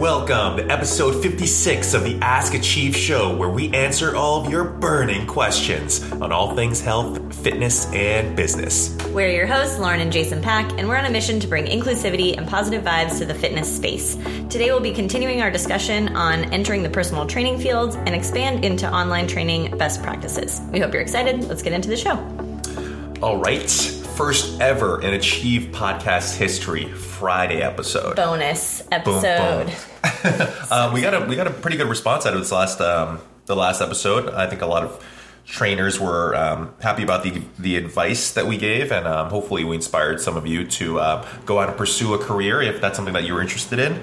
Welcome 0.00 0.56
to 0.56 0.72
episode 0.72 1.20
56 1.20 1.92
of 1.92 2.04
the 2.04 2.18
Ask 2.22 2.54
Achieve 2.54 2.96
show, 2.96 3.36
where 3.36 3.50
we 3.50 3.68
answer 3.74 4.16
all 4.16 4.42
of 4.42 4.50
your 4.50 4.64
burning 4.64 5.26
questions 5.26 6.10
on 6.12 6.32
all 6.32 6.54
things 6.54 6.80
health, 6.80 7.34
fitness, 7.34 7.84
and 7.92 8.34
business. 8.34 8.96
We're 9.08 9.28
your 9.28 9.46
hosts, 9.46 9.78
Lauren 9.78 10.00
and 10.00 10.10
Jason 10.10 10.40
Pak, 10.40 10.78
and 10.78 10.88
we're 10.88 10.96
on 10.96 11.04
a 11.04 11.10
mission 11.10 11.38
to 11.40 11.46
bring 11.46 11.66
inclusivity 11.66 12.34
and 12.34 12.48
positive 12.48 12.82
vibes 12.82 13.18
to 13.18 13.26
the 13.26 13.34
fitness 13.34 13.76
space. 13.76 14.14
Today, 14.48 14.70
we'll 14.70 14.80
be 14.80 14.94
continuing 14.94 15.42
our 15.42 15.50
discussion 15.50 16.16
on 16.16 16.44
entering 16.44 16.82
the 16.82 16.88
personal 16.88 17.26
training 17.26 17.58
field 17.58 17.94
and 17.94 18.14
expand 18.14 18.64
into 18.64 18.90
online 18.90 19.26
training 19.26 19.76
best 19.76 20.02
practices. 20.02 20.62
We 20.72 20.80
hope 20.80 20.94
you're 20.94 21.02
excited. 21.02 21.44
Let's 21.44 21.60
get 21.60 21.74
into 21.74 21.90
the 21.90 21.98
show. 21.98 22.16
All 23.20 23.36
right, 23.36 23.68
first 24.16 24.60
ever 24.60 25.00
in 25.00 25.14
Achieve 25.14 25.70
podcast 25.72 26.36
history, 26.36 26.90
Friday 26.92 27.62
episode. 27.62 28.16
Bonus 28.16 28.86
episode. 28.90 29.66
Boom, 29.66 29.74
boom. 30.22 30.48
um, 30.70 30.92
we 30.92 31.00
got 31.00 31.14
a 31.14 31.26
we 31.26 31.36
got 31.36 31.46
a 31.46 31.50
pretty 31.50 31.76
good 31.76 31.88
response 31.88 32.26
out 32.26 32.34
of 32.34 32.40
this 32.40 32.52
last 32.52 32.80
um, 32.80 33.20
the 33.46 33.56
last 33.56 33.80
episode. 33.80 34.28
I 34.28 34.46
think 34.46 34.62
a 34.62 34.66
lot 34.66 34.82
of 34.84 35.04
trainers 35.46 35.98
were 35.98 36.34
um, 36.34 36.74
happy 36.80 37.02
about 37.02 37.22
the 37.22 37.42
the 37.58 37.76
advice 37.76 38.32
that 38.32 38.46
we 38.46 38.56
gave, 38.56 38.92
and 38.92 39.06
um, 39.06 39.30
hopefully 39.30 39.64
we 39.64 39.76
inspired 39.76 40.20
some 40.20 40.36
of 40.36 40.46
you 40.46 40.66
to 40.66 41.00
uh, 41.00 41.26
go 41.46 41.58
out 41.58 41.68
and 41.68 41.78
pursue 41.78 42.14
a 42.14 42.18
career 42.18 42.60
if 42.62 42.80
that's 42.80 42.96
something 42.96 43.14
that 43.14 43.24
you 43.24 43.34
were 43.34 43.42
interested 43.42 43.78
in. 43.78 44.00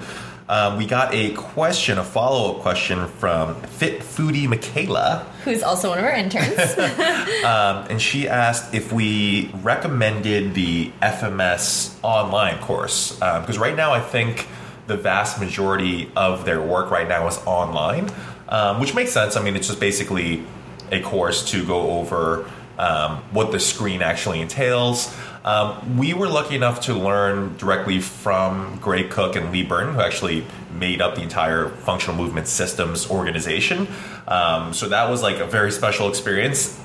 Um, 0.48 0.78
we 0.78 0.86
got 0.86 1.12
a 1.12 1.32
question, 1.34 1.98
a 1.98 2.04
follow 2.04 2.54
up 2.54 2.62
question 2.62 3.06
from 3.06 3.60
Fit 3.62 4.00
Foodie 4.00 4.48
Michaela, 4.48 5.26
who's 5.44 5.62
also 5.62 5.90
one 5.90 5.98
of 5.98 6.04
our 6.04 6.14
interns, 6.14 6.58
um, 7.44 7.86
and 7.90 8.00
she 8.00 8.28
asked 8.28 8.72
if 8.72 8.90
we 8.90 9.50
recommended 9.62 10.54
the 10.54 10.90
FMS 11.02 11.94
online 12.02 12.58
course 12.60 13.12
because 13.12 13.56
um, 13.56 13.62
right 13.62 13.76
now 13.76 13.92
I 13.92 14.00
think 14.00 14.48
the 14.86 14.96
vast 14.96 15.38
majority 15.38 16.10
of 16.16 16.46
their 16.46 16.62
work 16.62 16.90
right 16.90 17.06
now 17.06 17.28
is 17.28 17.36
online, 17.44 18.08
um, 18.48 18.80
which 18.80 18.94
makes 18.94 19.12
sense. 19.12 19.36
I 19.36 19.42
mean, 19.42 19.54
it's 19.54 19.66
just 19.66 19.80
basically 19.80 20.44
a 20.90 21.02
course 21.02 21.50
to 21.50 21.62
go 21.62 21.90
over 22.00 22.50
um, 22.78 23.18
what 23.32 23.52
the 23.52 23.60
screen 23.60 24.00
actually 24.00 24.40
entails. 24.40 25.14
Um, 25.48 25.96
we 25.96 26.12
were 26.12 26.28
lucky 26.28 26.56
enough 26.56 26.82
to 26.82 26.92
learn 26.92 27.56
directly 27.56 28.00
from 28.00 28.78
Gray 28.82 29.04
Cook 29.04 29.34
and 29.34 29.50
Lee 29.50 29.62
Burton, 29.62 29.94
who 29.94 30.00
actually 30.02 30.44
made 30.74 31.00
up 31.00 31.14
the 31.14 31.22
entire 31.22 31.70
functional 31.70 32.18
movement 32.18 32.48
systems 32.48 33.10
organization. 33.10 33.88
Um, 34.26 34.74
so 34.74 34.90
that 34.90 35.08
was 35.08 35.22
like 35.22 35.38
a 35.38 35.46
very 35.46 35.72
special 35.72 36.10
experience. 36.10 36.78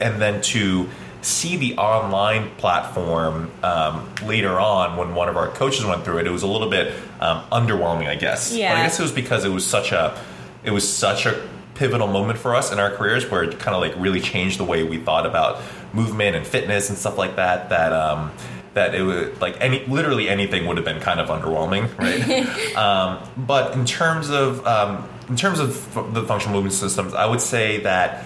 And 0.00 0.22
then 0.22 0.42
to 0.42 0.88
see 1.22 1.56
the 1.56 1.76
online 1.76 2.50
platform 2.54 3.50
um, 3.64 4.08
later 4.24 4.60
on 4.60 4.96
when 4.96 5.16
one 5.16 5.28
of 5.28 5.36
our 5.36 5.48
coaches 5.48 5.84
went 5.84 6.04
through 6.04 6.18
it, 6.18 6.28
it 6.28 6.30
was 6.30 6.44
a 6.44 6.46
little 6.46 6.70
bit 6.70 6.94
um, 7.18 7.42
underwhelming, 7.50 8.06
I 8.06 8.14
guess. 8.14 8.54
Yeah. 8.54 8.74
But 8.74 8.78
I 8.78 8.82
guess 8.84 9.00
it 9.00 9.02
was 9.02 9.10
because 9.10 9.44
it 9.44 9.50
was 9.50 9.66
such 9.66 9.90
a 9.90 10.16
it 10.62 10.70
was 10.70 10.88
such 10.88 11.26
a 11.26 11.48
pivotal 11.74 12.06
moment 12.06 12.38
for 12.38 12.54
us 12.54 12.72
in 12.72 12.78
our 12.78 12.90
careers 12.90 13.30
where 13.30 13.42
it 13.42 13.58
kind 13.58 13.74
of 13.74 13.80
like 13.80 13.94
really 13.96 14.20
changed 14.20 14.58
the 14.58 14.64
way 14.64 14.84
we 14.84 14.98
thought 14.98 15.26
about 15.26 15.60
movement 15.92 16.36
and 16.36 16.46
fitness 16.46 16.88
and 16.88 16.98
stuff 16.98 17.18
like 17.18 17.36
that 17.36 17.68
that 17.70 17.92
um, 17.92 18.30
that 18.74 18.94
it 18.94 19.02
would 19.02 19.40
like 19.40 19.56
any 19.60 19.84
literally 19.86 20.28
anything 20.28 20.66
would 20.66 20.76
have 20.76 20.84
been 20.84 21.00
kind 21.00 21.20
of 21.20 21.28
underwhelming 21.28 21.96
right? 21.98 22.76
Um, 22.76 23.18
but 23.36 23.74
in 23.74 23.84
terms 23.84 24.30
of 24.30 24.66
um, 24.66 25.08
in 25.28 25.36
terms 25.36 25.58
of 25.60 26.12
the 26.12 26.22
functional 26.24 26.54
movement 26.54 26.74
systems 26.74 27.14
i 27.14 27.26
would 27.26 27.40
say 27.40 27.80
that 27.80 28.24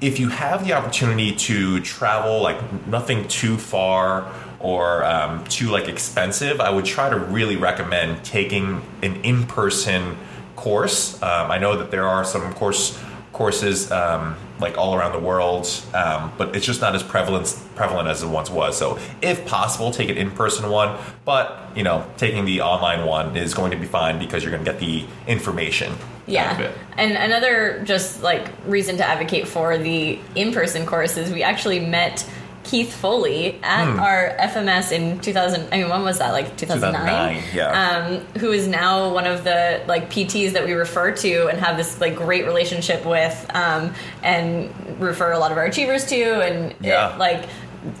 if 0.00 0.18
you 0.20 0.28
have 0.28 0.66
the 0.66 0.74
opportunity 0.74 1.34
to 1.34 1.80
travel 1.80 2.42
like 2.42 2.86
nothing 2.86 3.26
too 3.28 3.56
far 3.56 4.30
or 4.60 5.04
um, 5.04 5.44
too 5.44 5.68
like 5.68 5.88
expensive 5.88 6.60
i 6.60 6.70
would 6.70 6.84
try 6.84 7.08
to 7.08 7.16
really 7.16 7.56
recommend 7.56 8.24
taking 8.24 8.82
an 9.02 9.16
in-person 9.22 10.16
course. 10.64 11.22
Um, 11.22 11.50
I 11.50 11.58
know 11.58 11.76
that 11.76 11.90
there 11.90 12.08
are 12.08 12.24
some 12.24 12.54
course 12.54 12.98
courses 13.34 13.90
um, 13.90 14.34
like 14.60 14.78
all 14.78 14.94
around 14.94 15.12
the 15.12 15.18
world, 15.18 15.68
um, 15.92 16.32
but 16.38 16.56
it's 16.56 16.64
just 16.64 16.80
not 16.80 16.94
as 16.94 17.02
prevalent 17.02 17.54
prevalent 17.74 18.08
as 18.08 18.22
it 18.22 18.28
once 18.28 18.48
was. 18.48 18.78
So, 18.78 18.98
if 19.20 19.44
possible, 19.44 19.90
take 19.90 20.08
an 20.08 20.16
in 20.16 20.30
person 20.30 20.70
one. 20.70 20.98
But 21.26 21.60
you 21.76 21.82
know, 21.82 22.06
taking 22.16 22.46
the 22.46 22.62
online 22.62 23.04
one 23.04 23.36
is 23.36 23.52
going 23.52 23.72
to 23.72 23.76
be 23.76 23.86
fine 23.86 24.18
because 24.18 24.42
you're 24.42 24.52
going 24.52 24.64
to 24.64 24.70
get 24.70 24.80
the 24.80 25.04
information. 25.26 25.92
Yeah, 26.26 26.72
and 26.96 27.12
another 27.12 27.82
just 27.84 28.22
like 28.22 28.48
reason 28.66 28.96
to 28.96 29.04
advocate 29.04 29.46
for 29.46 29.76
the 29.76 30.18
in 30.34 30.52
person 30.54 30.86
course 30.86 31.18
is 31.18 31.30
we 31.30 31.42
actually 31.42 31.80
met 31.80 32.26
Keith 32.64 32.94
Foley 32.94 33.60
at 33.62 33.92
hmm. 33.92 34.00
our 34.00 34.34
FMS 34.40 34.92
in 34.92 35.20
2000. 35.20 35.72
I 35.72 35.78
mean, 35.78 35.88
when 35.88 36.02
was 36.02 36.18
that? 36.18 36.32
Like 36.32 36.56
2009. 36.56 37.42
2009 37.42 37.44
yeah. 37.54 37.96
Um, 37.96 38.40
who 38.40 38.50
is 38.52 38.66
now 38.66 39.12
one 39.12 39.26
of 39.26 39.44
the 39.44 39.82
like 39.86 40.10
PTs 40.10 40.52
that 40.52 40.64
we 40.64 40.72
refer 40.72 41.12
to 41.12 41.48
and 41.48 41.58
have 41.60 41.76
this 41.76 42.00
like 42.00 42.16
great 42.16 42.46
relationship 42.46 43.04
with, 43.04 43.46
um, 43.54 43.94
and 44.22 44.72
refer 45.00 45.32
a 45.32 45.38
lot 45.38 45.52
of 45.52 45.58
our 45.58 45.64
achievers 45.64 46.06
to, 46.06 46.40
and 46.40 46.74
yeah. 46.80 47.14
it, 47.14 47.18
like 47.18 47.48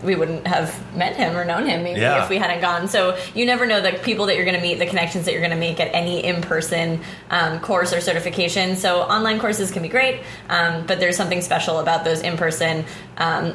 we 0.02 0.14
wouldn't 0.14 0.46
have 0.46 0.96
met 0.96 1.14
him 1.14 1.36
or 1.36 1.44
known 1.44 1.66
him 1.66 1.82
maybe 1.82 2.00
yeah. 2.00 2.24
if 2.24 2.30
we 2.30 2.38
hadn't 2.38 2.60
gone. 2.60 2.88
So 2.88 3.18
you 3.34 3.44
never 3.44 3.66
know 3.66 3.80
the 3.80 3.92
people 3.98 4.26
that 4.26 4.36
you're 4.36 4.44
going 4.44 4.56
to 4.56 4.62
meet, 4.62 4.78
the 4.78 4.86
connections 4.86 5.26
that 5.26 5.32
you're 5.32 5.42
going 5.42 5.52
to 5.52 5.58
make 5.58 5.78
at 5.78 5.94
any 5.94 6.24
in-person 6.24 7.02
um, 7.30 7.60
course 7.60 7.92
or 7.92 8.00
certification. 8.00 8.76
So 8.76 9.00
online 9.00 9.38
courses 9.38 9.70
can 9.70 9.82
be 9.82 9.88
great, 9.88 10.22
um, 10.48 10.86
but 10.86 11.00
there's 11.00 11.16
something 11.16 11.42
special 11.42 11.80
about 11.80 12.04
those 12.04 12.20
in-person. 12.20 12.84
Um, 13.18 13.54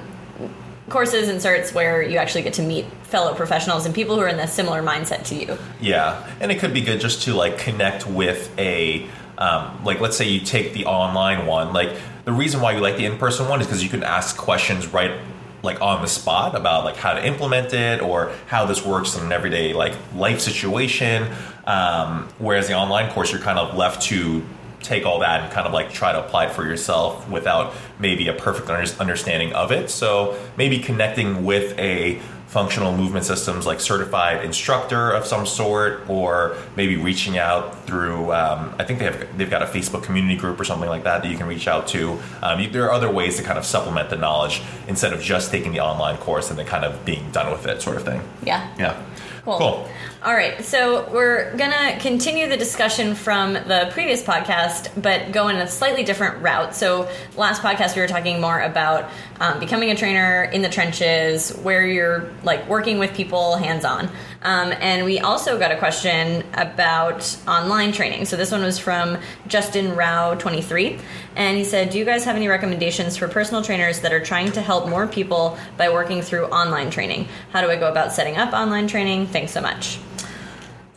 courses 0.89 1.29
and 1.29 1.39
certs 1.39 1.73
where 1.73 2.01
you 2.01 2.17
actually 2.17 2.41
get 2.41 2.53
to 2.53 2.61
meet 2.61 2.85
fellow 3.03 3.33
professionals 3.33 3.85
and 3.85 3.93
people 3.93 4.15
who 4.15 4.21
are 4.21 4.27
in 4.27 4.39
a 4.39 4.47
similar 4.47 4.81
mindset 4.81 5.23
to 5.25 5.35
you. 5.35 5.57
Yeah, 5.79 6.27
and 6.39 6.51
it 6.51 6.59
could 6.59 6.73
be 6.73 6.81
good 6.81 6.99
just 6.99 7.23
to 7.23 7.33
like 7.33 7.57
connect 7.57 8.07
with 8.07 8.51
a 8.57 9.07
um, 9.37 9.83
like 9.85 10.01
let's 10.01 10.17
say 10.17 10.27
you 10.27 10.41
take 10.41 10.73
the 10.73 10.85
online 10.85 11.45
one. 11.45 11.73
Like 11.73 11.95
the 12.25 12.33
reason 12.33 12.61
why 12.61 12.73
you 12.73 12.79
like 12.79 12.97
the 12.97 13.05
in 13.05 13.17
person 13.17 13.47
one 13.47 13.61
is 13.61 13.67
because 13.67 13.83
you 13.83 13.89
can 13.89 14.03
ask 14.03 14.37
questions 14.37 14.87
right 14.87 15.17
like 15.61 15.81
on 15.81 16.01
the 16.01 16.07
spot 16.07 16.55
about 16.55 16.85
like 16.85 16.95
how 16.95 17.13
to 17.13 17.25
implement 17.25 17.73
it 17.73 18.01
or 18.01 18.31
how 18.47 18.65
this 18.65 18.85
works 18.85 19.17
in 19.17 19.25
an 19.25 19.31
everyday 19.31 19.73
like 19.73 19.93
life 20.13 20.39
situation. 20.39 21.27
Um, 21.65 22.27
whereas 22.39 22.67
the 22.67 22.73
online 22.73 23.11
course, 23.11 23.31
you're 23.31 23.41
kind 23.41 23.59
of 23.59 23.75
left 23.75 24.01
to 24.03 24.43
take 24.81 25.05
all 25.05 25.19
that 25.19 25.41
and 25.41 25.51
kind 25.51 25.67
of 25.67 25.73
like 25.73 25.91
try 25.91 26.11
to 26.11 26.19
apply 26.23 26.45
it 26.45 26.51
for 26.51 26.65
yourself 26.65 27.29
without 27.29 27.73
maybe 27.99 28.27
a 28.27 28.33
perfect 28.33 28.69
understanding 28.99 29.53
of 29.53 29.71
it. 29.71 29.89
So 29.89 30.39
maybe 30.57 30.79
connecting 30.79 31.43
with 31.43 31.77
a 31.77 32.21
functional 32.47 32.97
movement 32.97 33.23
systems 33.23 33.67
like 33.67 33.79
certified 33.79 34.43
instructor 34.43 35.11
of 35.11 35.23
some 35.23 35.45
sort 35.45 36.09
or 36.09 36.57
maybe 36.75 36.97
reaching 36.97 37.37
out 37.37 37.85
through 37.85 38.33
um, 38.33 38.73
i 38.79 38.83
think 38.83 38.97
they 38.97 39.05
have 39.05 39.37
they've 39.37 39.51
got 39.51 39.61
a 39.61 39.67
facebook 39.67 40.01
community 40.01 40.35
group 40.35 40.59
or 40.59 40.63
something 40.63 40.89
like 40.89 41.03
that 41.03 41.21
that 41.21 41.29
you 41.29 41.37
can 41.37 41.45
reach 41.45 41.67
out 41.67 41.87
to 41.87 42.17
um, 42.41 42.59
you, 42.59 42.67
there 42.67 42.85
are 42.85 42.91
other 42.91 43.11
ways 43.11 43.37
to 43.37 43.43
kind 43.43 43.59
of 43.59 43.63
supplement 43.63 44.09
the 44.09 44.15
knowledge 44.15 44.63
instead 44.87 45.13
of 45.13 45.21
just 45.21 45.51
taking 45.51 45.71
the 45.73 45.79
online 45.79 46.17
course 46.17 46.49
and 46.49 46.57
then 46.57 46.65
kind 46.65 46.83
of 46.83 47.05
being 47.05 47.29
done 47.29 47.51
with 47.51 47.67
it 47.67 47.83
sort 47.83 47.95
of 47.95 48.03
thing 48.03 48.19
yeah 48.43 48.73
yeah 48.79 48.99
Cool. 49.45 49.57
Cool. 49.57 49.89
All 50.21 50.33
right, 50.33 50.61
so 50.65 51.09
we're 51.13 51.55
gonna 51.55 51.97
continue 52.01 52.49
the 52.49 52.57
discussion 52.57 53.15
from 53.15 53.53
the 53.53 53.87
previous 53.93 54.21
podcast, 54.21 55.01
but 55.01 55.31
go 55.31 55.47
in 55.47 55.55
a 55.55 55.65
slightly 55.65 56.03
different 56.03 56.41
route. 56.43 56.75
So, 56.75 57.09
last 57.37 57.61
podcast 57.61 57.95
we 57.95 58.01
were 58.01 58.07
talking 58.09 58.41
more 58.41 58.59
about 58.59 59.09
um, 59.39 59.61
becoming 59.61 59.91
a 59.91 59.95
trainer 59.95 60.43
in 60.43 60.61
the 60.61 60.67
trenches, 60.67 61.51
where 61.59 61.87
you're 61.87 62.29
like 62.43 62.67
working 62.67 62.99
with 62.99 63.13
people 63.13 63.55
hands 63.55 63.85
on. 63.85 64.09
Um, 64.41 64.73
and 64.79 65.05
we 65.05 65.19
also 65.19 65.57
got 65.57 65.71
a 65.71 65.77
question 65.77 66.43
about 66.53 67.37
online 67.47 67.91
training. 67.91 68.25
So 68.25 68.37
this 68.37 68.51
one 68.51 68.61
was 68.61 68.79
from 68.79 69.17
Justin 69.47 69.95
Rao 69.95 70.35
23. 70.35 70.99
And 71.35 71.57
he 71.57 71.63
said, 71.63 71.89
Do 71.89 71.97
you 71.97 72.05
guys 72.05 72.23
have 72.25 72.35
any 72.35 72.47
recommendations 72.47 73.17
for 73.17 73.27
personal 73.27 73.61
trainers 73.61 73.99
that 74.01 74.13
are 74.13 74.23
trying 74.23 74.51
to 74.53 74.61
help 74.61 74.87
more 74.87 75.07
people 75.07 75.57
by 75.77 75.89
working 75.89 76.21
through 76.21 76.45
online 76.45 76.89
training? 76.89 77.27
How 77.51 77.61
do 77.61 77.69
I 77.69 77.75
go 77.75 77.89
about 77.89 78.13
setting 78.13 78.37
up 78.37 78.53
online 78.53 78.87
training? 78.87 79.27
Thanks 79.27 79.51
so 79.51 79.61
much. 79.61 79.99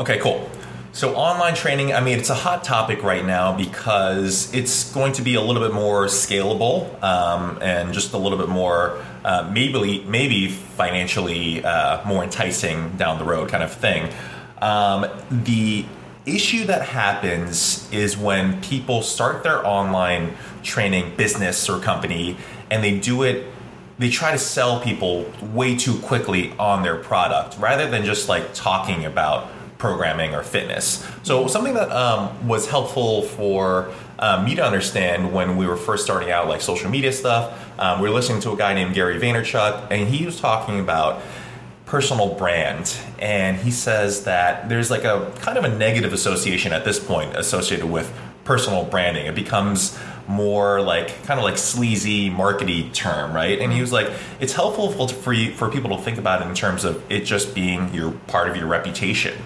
Okay, 0.02 0.18
cool. 0.18 0.50
So, 0.90 1.14
online 1.14 1.54
training, 1.54 1.94
I 1.94 2.00
mean, 2.00 2.18
it's 2.18 2.28
a 2.28 2.34
hot 2.34 2.64
topic 2.64 3.04
right 3.04 3.24
now 3.24 3.56
because 3.56 4.52
it's 4.52 4.92
going 4.92 5.12
to 5.12 5.22
be 5.22 5.36
a 5.36 5.40
little 5.40 5.62
bit 5.62 5.72
more 5.72 6.06
scalable 6.06 7.00
um, 7.04 7.60
and 7.62 7.94
just 7.94 8.12
a 8.12 8.18
little 8.18 8.36
bit 8.36 8.48
more, 8.48 9.00
uh, 9.24 9.48
maybe, 9.54 10.02
maybe 10.02 10.48
financially 10.48 11.64
uh, 11.64 12.04
more 12.04 12.24
enticing 12.24 12.96
down 12.96 13.20
the 13.20 13.24
road 13.24 13.48
kind 13.48 13.62
of 13.62 13.72
thing. 13.72 14.12
Um, 14.60 15.06
the 15.30 15.86
issue 16.26 16.64
that 16.64 16.82
happens 16.82 17.88
is 17.92 18.16
when 18.16 18.60
people 18.60 19.02
start 19.02 19.44
their 19.44 19.64
online 19.64 20.34
training 20.64 21.14
business 21.14 21.68
or 21.68 21.78
company 21.78 22.36
and 22.72 22.82
they 22.82 22.98
do 22.98 23.22
it 23.22 23.46
they 23.98 24.10
try 24.10 24.32
to 24.32 24.38
sell 24.38 24.80
people 24.80 25.30
way 25.52 25.76
too 25.76 25.96
quickly 26.00 26.52
on 26.58 26.82
their 26.82 26.96
product 26.96 27.56
rather 27.58 27.88
than 27.88 28.04
just 28.04 28.28
like 28.28 28.52
talking 28.52 29.04
about 29.04 29.48
programming 29.82 30.32
or 30.32 30.44
fitness. 30.44 31.04
So 31.24 31.48
something 31.48 31.74
that 31.74 31.90
um, 31.90 32.46
was 32.46 32.68
helpful 32.68 33.22
for 33.22 33.92
um, 34.20 34.44
me 34.44 34.54
to 34.54 34.64
understand 34.64 35.32
when 35.32 35.56
we 35.56 35.66
were 35.66 35.76
first 35.76 36.04
starting 36.04 36.30
out, 36.30 36.46
like 36.46 36.60
social 36.60 36.88
media 36.88 37.12
stuff. 37.12 37.60
Um, 37.80 38.00
we 38.00 38.08
were 38.08 38.14
listening 38.14 38.40
to 38.42 38.52
a 38.52 38.56
guy 38.56 38.74
named 38.74 38.94
Gary 38.94 39.18
Vaynerchuk, 39.18 39.88
and 39.90 40.08
he 40.08 40.24
was 40.24 40.38
talking 40.38 40.78
about 40.78 41.20
personal 41.84 42.32
brand, 42.34 42.96
and 43.18 43.56
he 43.56 43.72
says 43.72 44.22
that 44.22 44.68
there's 44.68 44.88
like 44.88 45.02
a 45.02 45.32
kind 45.40 45.58
of 45.58 45.64
a 45.64 45.76
negative 45.76 46.12
association 46.12 46.72
at 46.72 46.84
this 46.84 47.00
point 47.00 47.34
associated 47.36 47.86
with 47.86 48.08
personal 48.44 48.84
branding. 48.84 49.26
It 49.26 49.34
becomes 49.34 49.98
more 50.28 50.80
like 50.80 51.24
kind 51.24 51.40
of 51.40 51.44
like 51.44 51.58
sleazy 51.58 52.30
markety 52.30 52.92
term, 52.94 53.32
right? 53.34 53.58
And 53.58 53.72
he 53.72 53.80
was 53.80 53.92
like, 53.92 54.10
it's 54.40 54.52
helpful 54.52 55.08
for 55.08 55.32
you, 55.32 55.52
for 55.52 55.68
people 55.68 55.96
to 55.96 56.02
think 56.02 56.18
about 56.18 56.40
it 56.42 56.48
in 56.48 56.54
terms 56.54 56.84
of 56.84 57.02
it 57.10 57.24
just 57.24 57.54
being 57.54 57.92
your 57.92 58.12
part 58.28 58.48
of 58.48 58.56
your 58.56 58.66
reputation. 58.66 59.36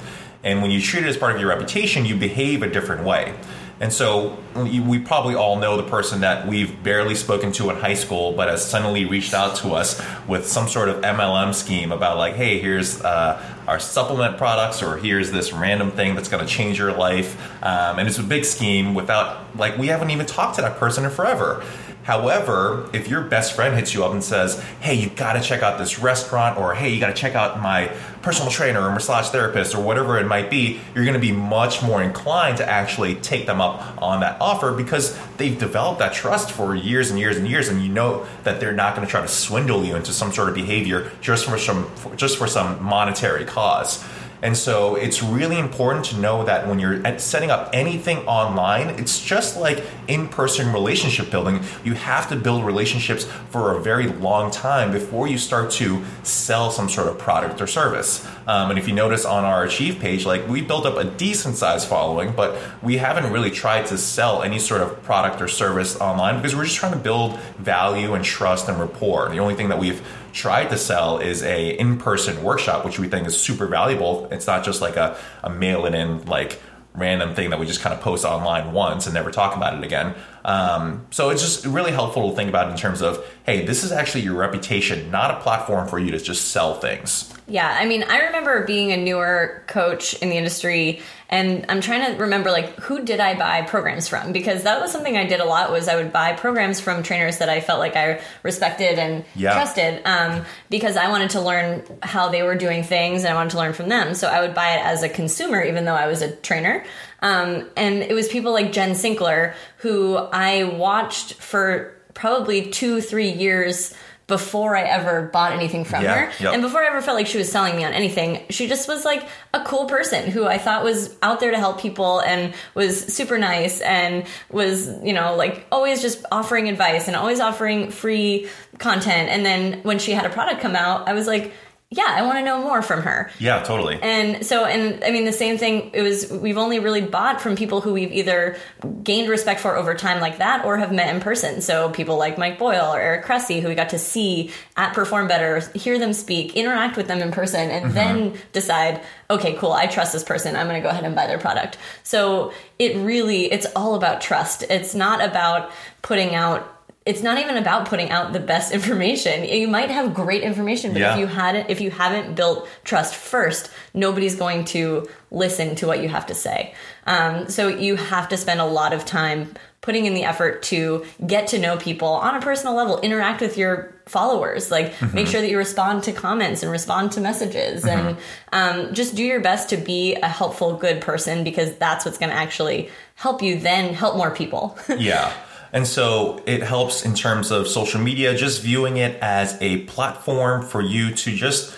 And 0.47 0.63
when 0.63 0.71
you 0.71 0.81
treat 0.81 1.05
it 1.05 1.09
as 1.09 1.17
part 1.17 1.35
of 1.35 1.41
your 1.41 1.51
reputation, 1.51 2.07
you 2.07 2.17
behave 2.17 2.63
a 2.63 2.71
different 2.71 3.05
way. 3.05 3.35
And 3.81 3.93
so 3.93 4.39
we 4.55 4.99
probably 5.01 5.35
all 5.35 5.57
know 5.57 5.77
the 5.77 5.83
person 5.83 6.21
that 6.21 6.47
we've 6.47 6.83
barely 6.83 7.15
spoken 7.15 7.53
to 7.53 7.69
in 7.69 7.77
high 7.77 7.95
school, 7.95 8.33
but 8.33 8.49
has 8.49 8.65
suddenly 8.65 9.05
reached 9.05 9.35
out 9.35 9.57
to 9.57 9.73
us 9.73 10.01
with 10.27 10.47
some 10.47 10.67
sort 10.67 10.89
of 10.89 11.03
MLM 11.03 11.53
scheme 11.53 11.93
about, 11.93 12.17
like, 12.17 12.37
hey, 12.37 12.59
here's 12.59 13.03
uh, 13.03 13.43
our 13.67 13.79
supplement 13.79 14.39
products, 14.39 14.83
or 14.83 14.97
here's 14.97 15.31
this 15.31 15.53
random 15.53 15.91
thing 15.91 16.15
that's 16.15 16.29
going 16.29 16.47
to 16.47 16.51
change 16.51 16.79
your 16.79 16.95
life. 16.95 17.37
Um, 17.63 17.99
and 17.99 18.09
it's 18.09 18.19
a 18.19 18.23
big 18.23 18.47
scheme 18.47 18.95
without, 18.95 19.45
like, 19.59 19.77
we 19.77 19.89
haven't 19.89 20.11
even 20.11 20.25
talked 20.25 20.55
to 20.55 20.63
that 20.63 20.79
person 20.79 21.05
in 21.05 21.11
forever. 21.11 21.63
However, 22.07 22.89
if 22.93 23.09
your 23.09 23.21
best 23.21 23.57
friend 23.57 23.75
hits 23.75 23.93
you 23.93 24.05
up 24.05 24.13
and 24.13 24.23
says, 24.23 24.63
hey, 24.81 24.95
you 24.95 25.11
gotta 25.11 25.41
check 25.41 25.65
out 25.65 25.77
this 25.77 25.99
restaurant, 25.99 26.57
or 26.57 26.73
hey, 26.73 26.91
you 26.91 27.01
gotta 27.01 27.13
check 27.13 27.35
out 27.35 27.61
my 27.61 27.89
personal 28.23 28.49
trainer 28.49 28.81
or 28.81 28.93
massage 28.93 29.31
therapist, 29.31 29.75
or 29.75 29.83
whatever 29.83 30.17
it 30.17 30.25
might 30.25 30.49
be, 30.49 30.79
you're 30.95 31.05
gonna 31.05 31.19
be 31.19 31.33
much 31.33 31.83
more 31.83 32.01
inclined 32.01 32.59
to 32.59 32.69
actually 32.69 33.17
take 33.17 33.47
them 33.47 33.61
up 33.61 34.01
on 34.01 34.21
that 34.21 34.41
offer 34.41 34.71
because 34.73 35.19
they've 35.37 35.59
developed 35.59 35.99
that 35.99 36.13
trust 36.13 36.53
for 36.53 36.77
years 36.77 37.11
and 37.11 37.19
years 37.19 37.39
and 37.39 37.49
years, 37.49 37.69
and 37.69 37.83
you 37.83 37.89
know 37.89 38.25
that 38.45 38.61
they're 38.61 38.73
not 38.73 38.95
gonna 38.95 39.09
try 39.09 39.21
to 39.21 39.27
swindle 39.27 39.85
you 39.85 39.97
into 39.97 40.13
some 40.13 40.31
sort 40.31 40.49
of 40.49 40.55
behavior 40.55 41.11
just 41.21 41.45
for 41.45 41.59
some 41.59 41.91
just 42.15 42.39
for 42.39 42.47
some 42.47 42.81
monetary 42.81 43.45
cause. 43.45 44.05
And 44.43 44.57
so 44.57 44.97
it's 44.97 45.23
really 45.23 45.59
important 45.59 46.05
to 46.07 46.19
know 46.19 46.45
that 46.45 46.67
when 46.69 46.79
you're 46.79 47.19
setting 47.19 47.51
up 47.51 47.71
anything 47.73 48.19
online, 48.27 48.89
it's 49.01 49.21
just 49.21 49.57
like 49.57 49.85
in 50.09 50.29
person 50.29 50.73
relationship 50.73 51.31
building. 51.31 51.61
You 51.85 51.95
have 51.95 52.29
to 52.29 52.37
build 52.37 52.65
relationships 52.65 53.25
for 53.51 53.77
a 53.77 53.81
very 53.81 54.07
long 54.07 54.51
time 54.51 54.93
before 54.93 55.27
you 55.27 55.39
start 55.39 55.71
to 55.73 56.05
sell 56.23 56.71
some 56.71 56.89
sort 56.89 57.09
of 57.09 57.19
product 57.19 57.61
or 57.61 57.67
service. 57.67 58.27
Um, 58.47 58.71
and 58.71 58.79
if 58.79 58.87
you 58.87 58.95
notice 58.95 59.25
on 59.25 59.45
our 59.45 59.65
Achieve 59.65 59.99
page, 59.99 60.27
like 60.27 60.47
we 60.49 60.61
built 60.61 60.87
up 60.87 60.97
a 60.97 61.05
decent 61.05 61.57
sized 61.57 61.89
following, 61.89 62.33
but 62.33 62.59
we 62.83 62.99
haven't 62.99 63.33
really 63.33 63.51
tried 63.51 63.87
to 63.87 63.99
sell 63.99 64.43
any 64.43 64.59
sort 64.59 64.83
of 64.83 65.03
product 65.03 65.41
or 65.41 65.49
service 65.49 65.99
online 66.01 66.37
because 66.37 66.55
we're 66.55 66.65
just 66.65 66.77
trying 66.77 66.93
to 66.93 66.99
build 66.99 67.39
value 67.59 68.15
and 68.15 68.25
trust 68.25 68.69
and 68.69 68.79
rapport. 68.79 69.29
The 69.31 69.39
only 69.39 69.55
thing 69.55 69.69
that 69.71 69.79
we've 69.79 70.03
tried 70.37 70.67
to 70.67 70.77
sell 70.77 71.19
is 71.19 71.43
a 71.43 71.71
in-person 71.71 72.45
workshop, 72.45 72.85
which 72.85 72.99
we 72.99 73.09
think 73.09 73.27
is 73.27 73.41
super 73.41 73.67
valuable. 73.67 74.29
It's 74.31 74.47
not 74.47 74.65
just 74.65 74.81
like 74.81 74.97
a, 74.97 75.19
a 75.43 75.51
mail 75.51 75.87
it 75.87 75.95
in 75.95 76.27
like 76.27 76.61
random 76.95 77.35
thing 77.35 77.51
that 77.51 77.59
we 77.59 77.67
just 77.67 77.81
kind 77.81 77.95
of 77.95 78.01
post 78.01 78.25
online 78.25 78.73
once 78.73 79.07
and 79.07 79.15
never 79.15 79.31
talk 79.31 79.57
about 79.57 79.77
it 79.77 79.85
again. 79.85 80.15
Um, 80.45 81.07
so 81.11 81.31
it's 81.31 81.43
just 81.43 81.67
really 81.67 81.91
helpful 81.91 82.31
to 82.31 82.37
think 82.37 82.49
about 82.49 82.71
in 82.71 82.77
terms 82.77 83.03
of, 83.03 83.25
hey, 83.45 83.67
this 83.67 83.83
is 83.83 83.93
actually 83.93 84.23
your 84.23 84.35
reputation, 84.35 85.11
not 85.11 85.31
a 85.33 85.41
platform 85.41 85.89
for 85.89 85.99
you 85.99 86.11
to 86.13 86.19
just 86.19 86.51
sell 86.51 86.75
things. 86.75 87.33
Yeah, 87.49 87.77
I 87.79 87.87
mean, 87.87 88.03
I 88.05 88.21
remember 88.21 88.65
being 88.65 88.93
a 88.93 88.97
newer 88.97 89.63
coach 89.67 90.15
in 90.15 90.31
the 90.31 90.37
industry 90.37 91.01
and 91.29 91.67
I'm 91.69 91.81
trying 91.81 92.13
to 92.13 92.21
remember 92.21 92.51
like 92.51 92.77
who 92.77 93.05
did 93.05 93.19
I 93.19 93.35
buy 93.35 93.63
programs 93.63 94.09
from 94.09 94.33
because 94.33 94.63
that 94.63 94.81
was 94.81 94.93
something 94.93 95.17
I 95.17 95.27
did 95.27 95.41
a 95.41 95.45
lot 95.45 95.73
was 95.73 95.89
I 95.89 95.97
would 95.97 96.13
buy 96.13 96.33
programs 96.35 96.81
from 96.81 97.03
trainers 97.03 97.39
that 97.39 97.49
I 97.49 97.61
felt 97.61 97.81
like 97.81 97.97
I 97.97 98.21
respected 98.43 98.99
and 98.99 99.25
yeah. 99.35 99.55
trusted 99.55 100.03
um, 100.05 100.45
because 100.71 100.97
I 100.97 101.09
wanted 101.09 101.31
to 101.31 101.41
learn 101.41 101.83
how 102.03 102.29
they 102.29 102.43
were 102.43 102.55
doing 102.55 102.85
things 102.85 103.25
and 103.25 103.33
I 103.33 103.35
wanted 103.35 103.51
to 103.51 103.59
learn 103.59 103.73
from 103.73 103.89
them. 103.89 104.15
So 104.15 104.29
I 104.29 104.41
would 104.41 104.55
buy 104.55 104.77
it 104.77 104.85
as 104.85 105.03
a 105.03 105.09
consumer 105.09 105.63
even 105.63 105.85
though 105.85 105.95
I 105.95 106.07
was 106.07 106.23
a 106.23 106.35
trainer. 106.37 106.85
Um, 107.21 107.69
and 107.77 108.03
it 108.03 108.15
was 108.15 108.29
people 108.29 108.53
like 108.53 108.73
Jen 108.73 108.91
Sinkler 108.91 109.55
who 109.79 110.17
I 110.17 110.65
watched 110.65 111.35
for 111.35 111.95
probably 112.15 112.71
two, 112.71 113.01
three 113.01 113.31
years 113.31 113.95
before 114.27 114.77
I 114.77 114.83
ever 114.83 115.23
bought 115.33 115.53
anything 115.53 115.85
from 115.85 116.03
yeah, 116.03 116.27
her. 116.27 116.33
Yep. 116.43 116.55
And 116.55 116.63
before 116.63 116.83
I 116.83 116.89
ever 116.89 117.01
felt 117.01 117.17
like 117.17 117.29
she 117.29 117.39
was 117.39 117.51
selling 117.51 117.77
me 117.77 117.85
on 117.85 117.93
anything, 117.93 118.45
she 118.51 118.67
just 118.67 118.89
was 118.89 119.05
like 119.05 119.27
a 119.55 119.61
cool 119.61 119.87
person 119.87 120.31
who 120.31 120.47
I 120.47 120.59
thought 120.59 120.83
was 120.83 121.17
out 121.23 121.39
there 121.39 121.53
to 121.53 121.59
help 121.59 121.81
people 121.81 122.21
and 122.21 122.53
was 122.75 123.01
super 123.01 123.39
nice 123.39 123.81
and 123.81 124.27
was, 124.51 124.89
you 125.05 125.13
know, 125.13 125.37
like 125.37 125.67
always 125.71 126.03
just 126.03 126.25
offering 126.33 126.69
advice 126.69 127.07
and 127.07 127.17
always 127.17 127.39
offering 127.39 127.91
free 127.91 128.49
content. 128.79 129.29
And 129.29 129.47
then 129.47 129.81
when 129.85 130.01
she 130.01 130.11
had 130.13 130.27
a 130.27 130.31
product 130.31 130.61
come 130.61 130.75
out, 130.75 131.09
I 131.09 131.13
was 131.13 131.29
like, 131.29 131.53
yeah, 131.91 132.07
I 132.09 132.23
want 132.23 132.39
to 132.39 132.45
know 132.45 132.61
more 132.61 132.83
from 132.83 133.03
her. 133.03 133.31
Yeah, 133.39 133.63
totally. 133.63 133.97
And 134.03 134.45
so, 134.45 134.65
and 134.65 135.05
I 135.05 135.13
mean, 135.13 135.25
the 135.25 135.33
same 135.33 135.57
thing, 135.57 135.93
it 135.95 136.03
was, 136.03 136.29
we've 136.33 136.59
only 136.59 136.81
really 136.81 137.01
bought 137.01 137.41
from 137.41 137.55
people 137.55 137.81
who 137.81 137.93
we've 137.93 138.11
either 138.11 138.57
gained 139.05 139.29
respect 139.29 139.61
for 139.61 139.77
over 139.77 139.95
time 139.95 140.21
like 140.21 140.39
that 140.39 140.65
or 140.65 140.79
have 140.79 140.91
met 140.91 141.15
in 141.15 141.21
person. 141.21 141.61
So 141.61 141.91
people 141.91 142.17
like 142.17 142.39
Mike 142.39 142.59
Boyle 142.59 142.93
or 142.93 142.99
Eric 142.99 143.25
Cressey, 143.25 143.61
who 143.61 143.69
we 143.69 143.77
got 143.77 143.91
to 143.91 144.01
see 144.01 144.51
at 144.77 144.95
Perform 144.95 145.29
Better, 145.29 145.61
hear 145.75 145.97
them 145.97 146.13
speak, 146.13 146.57
interact 146.57 146.97
with 146.97 147.07
them 147.07 147.21
in 147.21 147.31
person, 147.31 147.71
and 147.71 147.85
mm-hmm. 147.85 147.95
then 147.95 148.39
decide, 148.53 149.01
okay, 149.31 149.55
cool, 149.55 149.73
I 149.73 149.87
trust 149.87 150.13
this 150.13 150.25
person. 150.25 150.57
I'm 150.57 150.67
going 150.67 150.83
to 150.83 150.85
go 150.85 150.91
ahead 150.91 151.05
and 151.05 151.15
buy 151.15 151.29
their 151.29 151.39
product. 151.39 151.79
So 152.03 152.53
it 152.81 152.97
really, 152.97 153.53
it's 153.53 153.67
all 153.77 153.95
about 153.95 154.21
trust. 154.21 154.65
It's 154.65 154.97
not 154.97 155.25
about 155.25 155.71
putting 156.03 156.35
out 156.35 156.76
it's 157.07 157.23
not 157.23 157.39
even 157.39 157.57
about 157.57 157.87
putting 157.89 158.11
out 158.11 158.33
the 158.33 158.41
best 158.41 158.73
information. 158.79 159.45
You 159.45 159.69
might 159.69 159.91
have 159.91 160.13
great 160.13 160.43
information, 160.43 160.93
but 160.93 161.01
yeah. 161.01 161.15
if 161.15 161.21
you 161.21 161.27
hadn't 161.27 161.71
if 161.71 161.81
you 161.81 161.91
haven't 161.91 162.35
built 162.35 162.69
trust 162.85 163.15
first, 163.15 163.71
nobody's 163.95 164.35
going 164.35 164.65
to 164.67 165.09
listen 165.31 165.77
to 165.77 165.87
what 165.87 166.03
you 166.03 166.09
have 166.09 166.27
to 166.27 166.35
say. 166.35 166.75
Um, 167.07 167.49
so 167.49 167.69
you 167.69 167.97
have 167.97 168.29
to 168.31 168.37
spend 168.37 168.61
a 168.61 168.67
lot 168.67 168.93
of 168.93 169.05
time 169.05 169.55
putting 169.87 170.07
in 170.07 170.15
the 170.15 170.25
effort 170.25 170.65
to 170.65 171.07
get 171.25 171.47
to 171.47 171.59
know 171.59 171.77
people 171.77 172.09
on 172.09 172.35
a 172.35 172.41
personal 172.41 172.75
level, 172.75 173.01
interact 173.03 173.41
with 173.41 173.57
your 173.57 173.95
followers, 174.07 174.73
like 174.73 174.93
mm-hmm. 174.95 175.15
make 175.15 175.29
sure 175.29 175.41
that 175.41 175.49
you 175.49 175.57
respond 175.57 176.03
to 176.03 176.13
comments 176.13 176.65
and 176.65 176.73
respond 176.73 177.13
to 177.13 177.21
messages, 177.21 177.85
mm-hmm. 177.85 178.17
and 178.53 178.89
um, 178.89 178.95
just 178.95 179.15
do 179.15 179.23
your 179.23 179.41
best 179.41 179.71
to 179.71 179.77
be 179.77 180.17
a 180.17 180.29
helpful, 180.29 180.77
good 180.77 181.01
person 181.01 181.45
because 181.45 181.77
that's 181.77 182.05
what's 182.05 182.19
going 182.19 182.31
to 182.31 182.37
actually 182.37 182.91
help 183.15 183.43
you 183.43 183.61
then 183.61 183.95
help 183.95 184.17
more 184.17 184.33
people. 184.33 184.77
yeah. 184.99 185.33
And 185.73 185.87
so 185.87 186.43
it 186.47 186.63
helps 186.63 187.05
in 187.05 187.15
terms 187.15 187.51
of 187.51 187.69
social 187.69 188.01
media, 188.01 188.37
just 188.37 188.63
viewing 188.63 188.97
it 188.97 189.19
as 189.21 189.57
a 189.61 189.85
platform 189.85 190.63
for 190.63 190.81
you 190.81 191.15
to 191.15 191.35
just 191.35 191.75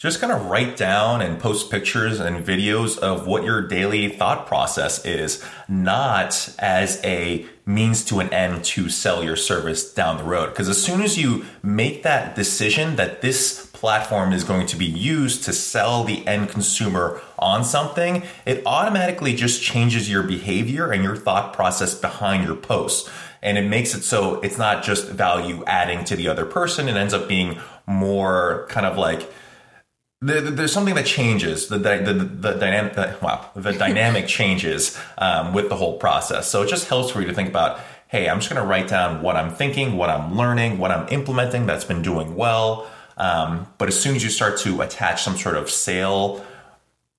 just 0.00 0.18
kind 0.18 0.32
of 0.32 0.46
write 0.46 0.78
down 0.78 1.20
and 1.20 1.38
post 1.38 1.70
pictures 1.70 2.20
and 2.20 2.42
videos 2.42 2.96
of 3.00 3.26
what 3.26 3.44
your 3.44 3.60
daily 3.68 4.08
thought 4.08 4.46
process 4.46 5.04
is, 5.04 5.44
not 5.68 6.54
as 6.58 6.98
a 7.04 7.44
means 7.66 8.02
to 8.02 8.18
an 8.18 8.32
end 8.32 8.64
to 8.64 8.88
sell 8.88 9.22
your 9.22 9.36
service 9.36 9.92
down 9.92 10.16
the 10.16 10.24
road. 10.24 10.48
Because 10.48 10.70
as 10.70 10.82
soon 10.82 11.02
as 11.02 11.18
you 11.18 11.44
make 11.62 12.02
that 12.02 12.34
decision 12.34 12.96
that 12.96 13.20
this 13.20 13.66
platform 13.74 14.32
is 14.32 14.42
going 14.42 14.66
to 14.66 14.76
be 14.76 14.86
used 14.86 15.44
to 15.44 15.52
sell 15.52 16.02
the 16.02 16.26
end 16.26 16.48
consumer 16.48 17.20
on 17.38 17.62
something, 17.62 18.22
it 18.46 18.62
automatically 18.64 19.34
just 19.34 19.62
changes 19.62 20.10
your 20.10 20.22
behavior 20.22 20.90
and 20.92 21.04
your 21.04 21.16
thought 21.16 21.52
process 21.52 21.94
behind 21.94 22.44
your 22.44 22.56
posts 22.56 23.10
and 23.42 23.58
it 23.58 23.68
makes 23.68 23.94
it 23.94 24.02
so 24.02 24.40
it's 24.40 24.58
not 24.58 24.82
just 24.82 25.08
value 25.08 25.64
adding 25.66 26.04
to 26.04 26.16
the 26.16 26.28
other 26.28 26.44
person. 26.44 26.88
It 26.88 26.96
ends 26.96 27.14
up 27.14 27.28
being 27.28 27.58
more 27.86 28.66
kind 28.68 28.86
of 28.86 28.96
like 28.96 29.30
there's 30.22 30.72
something 30.72 30.94
that 30.94 31.06
changes 31.06 31.68
the 31.68 31.78
the, 31.78 32.12
the, 32.12 32.12
the 32.12 32.52
dynamic 32.52 32.94
the, 32.94 33.16
wow 33.22 33.50
the 33.56 33.72
dynamic 33.72 34.26
changes 34.38 34.98
um, 35.18 35.54
with 35.54 35.68
the 35.68 35.76
whole 35.76 35.98
process. 35.98 36.48
So 36.48 36.62
it 36.62 36.68
just 36.68 36.88
helps 36.88 37.10
for 37.10 37.20
you 37.20 37.26
to 37.26 37.34
think 37.34 37.48
about 37.48 37.80
hey 38.08 38.28
i'm 38.28 38.38
just 38.38 38.50
going 38.50 38.60
to 38.60 38.68
write 38.68 38.88
down 38.88 39.22
what 39.22 39.36
i'm 39.36 39.54
thinking 39.54 39.96
what 39.96 40.10
i'm 40.10 40.36
learning 40.36 40.78
what 40.78 40.90
i'm 40.90 41.08
implementing 41.08 41.66
that's 41.66 41.84
been 41.84 42.02
doing 42.02 42.34
well. 42.36 42.90
Um, 43.16 43.66
but 43.76 43.88
as 43.88 44.00
soon 44.00 44.16
as 44.16 44.24
you 44.24 44.30
start 44.30 44.58
to 44.60 44.80
attach 44.80 45.22
some 45.22 45.36
sort 45.36 45.56
of 45.56 45.70
sale 45.70 46.44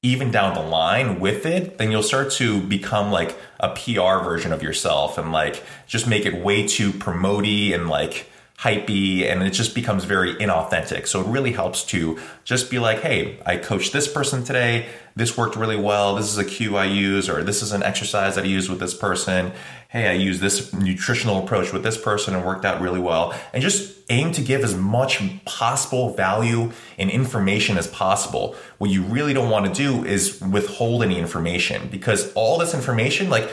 even 0.03 0.31
down 0.31 0.55
the 0.55 0.61
line 0.61 1.19
with 1.19 1.45
it, 1.45 1.77
then 1.77 1.91
you'll 1.91 2.01
start 2.01 2.31
to 2.31 2.59
become 2.61 3.11
like 3.11 3.37
a 3.59 3.69
PR 3.69 4.23
version 4.23 4.51
of 4.51 4.63
yourself 4.63 5.17
and 5.17 5.31
like 5.31 5.63
just 5.85 6.07
make 6.07 6.25
it 6.25 6.33
way 6.33 6.65
too 6.67 6.91
promoty 6.91 7.71
and 7.73 7.87
like 7.87 8.27
hypey 8.57 9.23
and 9.31 9.43
it 9.43 9.51
just 9.51 9.75
becomes 9.75 10.03
very 10.03 10.33
inauthentic. 10.35 11.07
So 11.07 11.21
it 11.21 11.27
really 11.27 11.51
helps 11.51 11.83
to 11.85 12.19
just 12.51 12.69
be 12.69 12.79
like, 12.79 12.99
hey, 12.99 13.39
I 13.45 13.55
coached 13.55 13.93
this 13.93 14.11
person 14.11 14.43
today. 14.43 14.89
This 15.15 15.37
worked 15.37 15.55
really 15.55 15.77
well. 15.77 16.15
This 16.15 16.25
is 16.25 16.37
a 16.37 16.43
cue 16.43 16.75
I 16.75 16.83
use, 16.83 17.29
or 17.29 17.45
this 17.45 17.61
is 17.61 17.71
an 17.71 17.81
exercise 17.81 18.35
that 18.35 18.43
I 18.43 18.47
use 18.47 18.69
with 18.69 18.81
this 18.81 18.93
person 18.93 19.53
hey, 19.91 20.07
I 20.07 20.13
use 20.13 20.39
this 20.39 20.71
nutritional 20.71 21.43
approach 21.43 21.73
with 21.73 21.83
this 21.83 21.97
person 21.97 22.33
and 22.33 22.45
worked 22.45 22.63
out 22.63 22.79
really 22.79 23.01
well. 23.01 23.33
And 23.51 23.61
just 23.61 23.97
aim 24.09 24.31
to 24.31 24.41
give 24.41 24.63
as 24.63 24.73
much 24.73 25.21
possible 25.43 26.13
value 26.13 26.71
and 26.97 27.09
information 27.09 27.77
as 27.77 27.87
possible. 27.87 28.55
What 28.77 28.89
you 28.89 29.03
really 29.03 29.33
don't 29.33 29.49
want 29.49 29.65
to 29.65 29.73
do 29.73 30.05
is 30.05 30.39
withhold 30.39 31.03
any 31.03 31.19
information 31.19 31.89
because 31.89 32.31
all 32.33 32.57
this 32.57 32.73
information, 32.73 33.29
like 33.29 33.49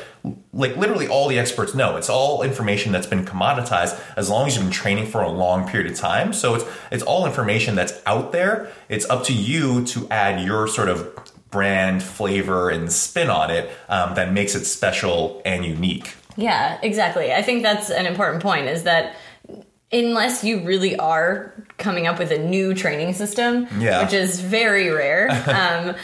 like 0.53 0.77
literally 0.77 1.09
all 1.09 1.29
the 1.29 1.39
experts 1.39 1.75
know. 1.75 1.97
It's 1.97 2.11
all 2.11 2.43
information 2.43 2.93
that's 2.93 3.07
been 3.07 3.25
commoditized 3.25 4.01
as 4.17 4.29
long 4.29 4.47
as 4.47 4.57
you've 4.57 4.65
been 4.65 4.73
training 4.73 5.07
for 5.07 5.23
a 5.23 5.31
long 5.31 5.69
period 5.69 5.91
of 5.91 5.99
time. 5.99 6.33
So 6.33 6.55
it's 6.55 6.65
it's 6.93 7.03
all 7.03 7.27
information 7.27 7.75
that's 7.75 7.95
out 8.07 8.31
there. 8.31 8.71
It's 8.89 9.09
up 9.11 9.25
to 9.25 9.33
you 9.33 9.85
to 9.87 10.09
add 10.11 10.45
your 10.45 10.67
sort 10.69 10.89
of 10.89 11.09
brand 11.51 12.03
flavor 12.03 12.69
and 12.71 12.93
spin 12.93 13.31
on 13.31 13.51
it 13.51 13.71
um, 13.89 14.15
that 14.15 14.33
makes 14.33 14.55
it 14.55 14.65
special 14.65 15.41
and 15.45 15.65
unique. 15.65 16.15
Yeah, 16.37 16.79
exactly. 16.83 17.33
I 17.33 17.43
think 17.43 17.63
that's 17.63 17.91
an 17.91 18.07
important 18.07 18.43
point 18.43 18.67
is 18.67 18.85
that 18.85 19.17
unless 19.91 20.45
you 20.45 20.61
really 20.61 20.97
are 20.97 21.53
coming 21.79 22.07
up 22.07 22.19
with 22.19 22.31
a 22.31 22.39
new 22.39 22.75
training 22.75 23.15
system, 23.15 23.67
Yeah. 23.79 24.03
which 24.05 24.13
is 24.13 24.41
very 24.41 24.91
rare, 24.91 25.31
um, 25.47 25.97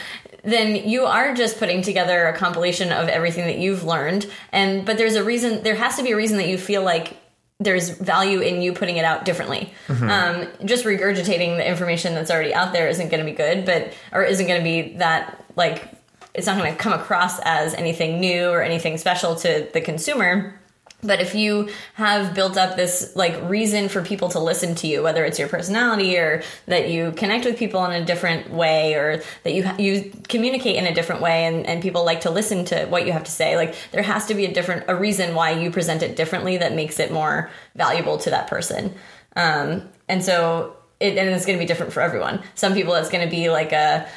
then 0.43 0.75
you 0.87 1.05
are 1.05 1.33
just 1.33 1.57
putting 1.59 1.81
together 1.81 2.27
a 2.27 2.33
compilation 2.37 2.91
of 2.91 3.07
everything 3.07 3.45
that 3.45 3.57
you've 3.59 3.83
learned. 3.83 4.29
And 4.51 4.85
but 4.85 4.97
there's 4.97 5.15
a 5.15 5.23
reason. 5.23 5.63
There 5.63 5.75
has 5.75 5.97
to 5.97 6.03
be 6.03 6.11
a 6.11 6.15
reason 6.15 6.37
that 6.37 6.47
you 6.47 6.57
feel 6.57 6.83
like 6.83 7.17
there's 7.59 7.89
value 7.89 8.41
in 8.41 8.61
you 8.61 8.73
putting 8.73 8.97
it 8.97 9.05
out 9.05 9.23
differently. 9.25 9.73
Um, 10.09 10.47
just 10.65 10.83
regurgitating 10.83 11.57
the 11.57 11.67
information 11.67 12.13
that's 12.13 12.29
already 12.29 12.53
out 12.53 12.73
there 12.73 12.89
isn't 12.89 13.09
going 13.09 13.23
to 13.23 13.29
be 13.29 13.35
good, 13.35 13.65
but 13.65 13.93
or 14.11 14.23
isn't 14.23 14.45
going 14.45 14.59
to 14.59 14.63
be 14.63 14.97
that 14.97 15.43
like 15.55 15.89
it's 16.33 16.47
not 16.47 16.57
going 16.57 16.71
to 16.71 16.77
come 16.77 16.91
across 16.91 17.39
as 17.39 17.73
anything 17.75 18.19
new 18.19 18.49
or 18.49 18.61
anything 18.61 18.97
special 18.97 19.35
to 19.37 19.69
the 19.73 19.79
consumer. 19.79 20.59
But 21.03 21.21
if 21.21 21.35
you 21.35 21.69
have 21.93 22.33
built 22.33 22.57
up 22.57 22.75
this 22.75 23.15
like 23.15 23.49
reason 23.49 23.89
for 23.89 24.01
people 24.01 24.29
to 24.29 24.39
listen 24.39 24.75
to 24.75 24.87
you, 24.87 25.03
whether 25.03 25.23
it's 25.23 25.37
your 25.37 25.47
personality 25.47 26.17
or 26.17 26.43
that 26.65 26.89
you 26.89 27.11
connect 27.11 27.45
with 27.45 27.57
people 27.57 27.85
in 27.85 27.91
a 27.91 28.03
different 28.03 28.49
way 28.49 28.95
or 28.95 29.21
that 29.43 29.53
you 29.53 29.69
you 29.77 30.11
communicate 30.27 30.75
in 30.77 30.85
a 30.85 30.93
different 30.93 31.21
way 31.21 31.45
and, 31.45 31.65
and 31.67 31.81
people 31.81 32.03
like 32.03 32.21
to 32.21 32.31
listen 32.31 32.65
to 32.65 32.85
what 32.85 33.05
you 33.05 33.11
have 33.11 33.23
to 33.25 33.31
say, 33.31 33.55
like 33.55 33.75
there 33.91 34.01
has 34.01 34.25
to 34.27 34.33
be 34.33 34.45
a 34.45 34.53
different 34.53 34.85
a 34.87 34.95
reason 34.95 35.35
why 35.35 35.51
you 35.51 35.69
present 35.69 36.01
it 36.01 36.15
differently 36.15 36.57
that 36.57 36.73
makes 36.73 36.99
it 36.99 37.11
more 37.11 37.51
valuable 37.75 38.17
to 38.17 38.29
that 38.31 38.47
person. 38.47 38.93
Um, 39.35 39.87
and 40.07 40.23
so 40.23 40.75
it 40.99 41.17
and 41.17 41.29
it's 41.29 41.45
going 41.45 41.57
to 41.57 41.63
be 41.63 41.67
different 41.67 41.93
for 41.93 42.01
everyone. 42.01 42.41
Some 42.55 42.73
people 42.73 42.95
it's 42.95 43.09
going 43.09 43.27
to 43.27 43.29
be 43.29 43.49
like 43.49 43.73
a 43.73 44.07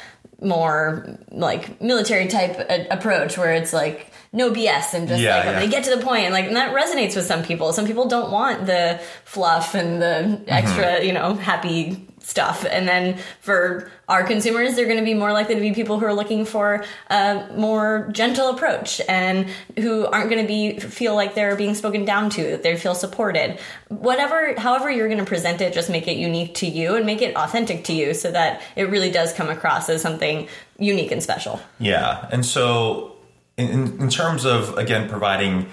more 0.41 1.17
like 1.31 1.81
military 1.81 2.27
type 2.27 2.57
a- 2.69 2.87
approach 2.89 3.37
where 3.37 3.53
it's 3.53 3.73
like 3.73 4.08
no 4.31 4.51
BS 4.51 4.93
and 4.93 5.07
just 5.07 5.21
Yeah, 5.21 5.37
like 5.37 5.45
yeah. 5.45 5.59
they 5.59 5.67
get 5.67 5.83
to 5.85 5.95
the 5.95 6.03
point 6.03 6.25
and 6.25 6.33
like 6.33 6.45
and 6.45 6.55
that 6.55 6.75
resonates 6.75 7.15
with 7.15 7.25
some 7.25 7.43
people. 7.43 7.73
Some 7.73 7.85
people 7.87 8.07
don't 8.07 8.31
want 8.31 8.65
the 8.65 8.99
fluff 9.25 9.73
and 9.75 10.01
the 10.01 10.41
extra, 10.47 10.83
Mm-hmm. 10.85 11.05
you 11.05 11.13
know, 11.13 11.33
happy 11.35 12.05
stuff. 12.21 12.63
And 12.69 12.87
then 12.87 13.17
for 13.41 13.89
our 14.07 14.23
consumers, 14.23 14.75
they're 14.75 14.85
going 14.85 14.99
to 14.99 15.03
be 15.05 15.15
more 15.15 15.33
likely 15.33 15.55
to 15.55 15.61
be 15.61 15.71
people 15.73 15.99
who 15.99 16.05
are 16.05 16.13
looking 16.13 16.45
for 16.45 16.85
a 17.09 17.47
more 17.57 18.07
gentle 18.11 18.49
approach 18.49 19.01
and 19.09 19.47
who 19.79 20.05
aren't 20.05 20.29
going 20.29 20.41
to 20.41 20.47
be 20.47 20.77
feel 20.79 21.15
like 21.15 21.33
they're 21.33 21.55
being 21.55 21.73
spoken 21.73 22.05
down 22.05 22.29
to, 22.31 22.43
that 22.51 22.61
they 22.61 22.75
feel 22.77 22.93
supported. 22.93 23.57
Whatever, 23.87 24.53
however 24.59 24.91
you're 24.91 25.07
going 25.07 25.19
to 25.19 25.25
present 25.25 25.59
it, 25.61 25.73
just 25.73 25.89
make 25.89 26.07
it 26.07 26.17
unique 26.17 26.53
to 26.55 26.67
you 26.67 26.95
and 26.95 27.05
make 27.05 27.23
it 27.23 27.35
authentic 27.35 27.83
to 27.85 27.93
you 27.93 28.13
so 28.13 28.29
that 28.29 28.61
it 28.75 28.89
really 28.91 29.09
does 29.09 29.33
come 29.33 29.49
across 29.49 29.89
as 29.89 29.99
something 30.01 30.47
unique 30.77 31.11
and 31.11 31.23
special. 31.23 31.59
Yeah, 31.79 32.27
and 32.31 32.45
so 32.45 33.15
in, 33.59 34.01
in 34.01 34.09
terms 34.09 34.45
of 34.45 34.77
again 34.77 35.09
providing 35.09 35.67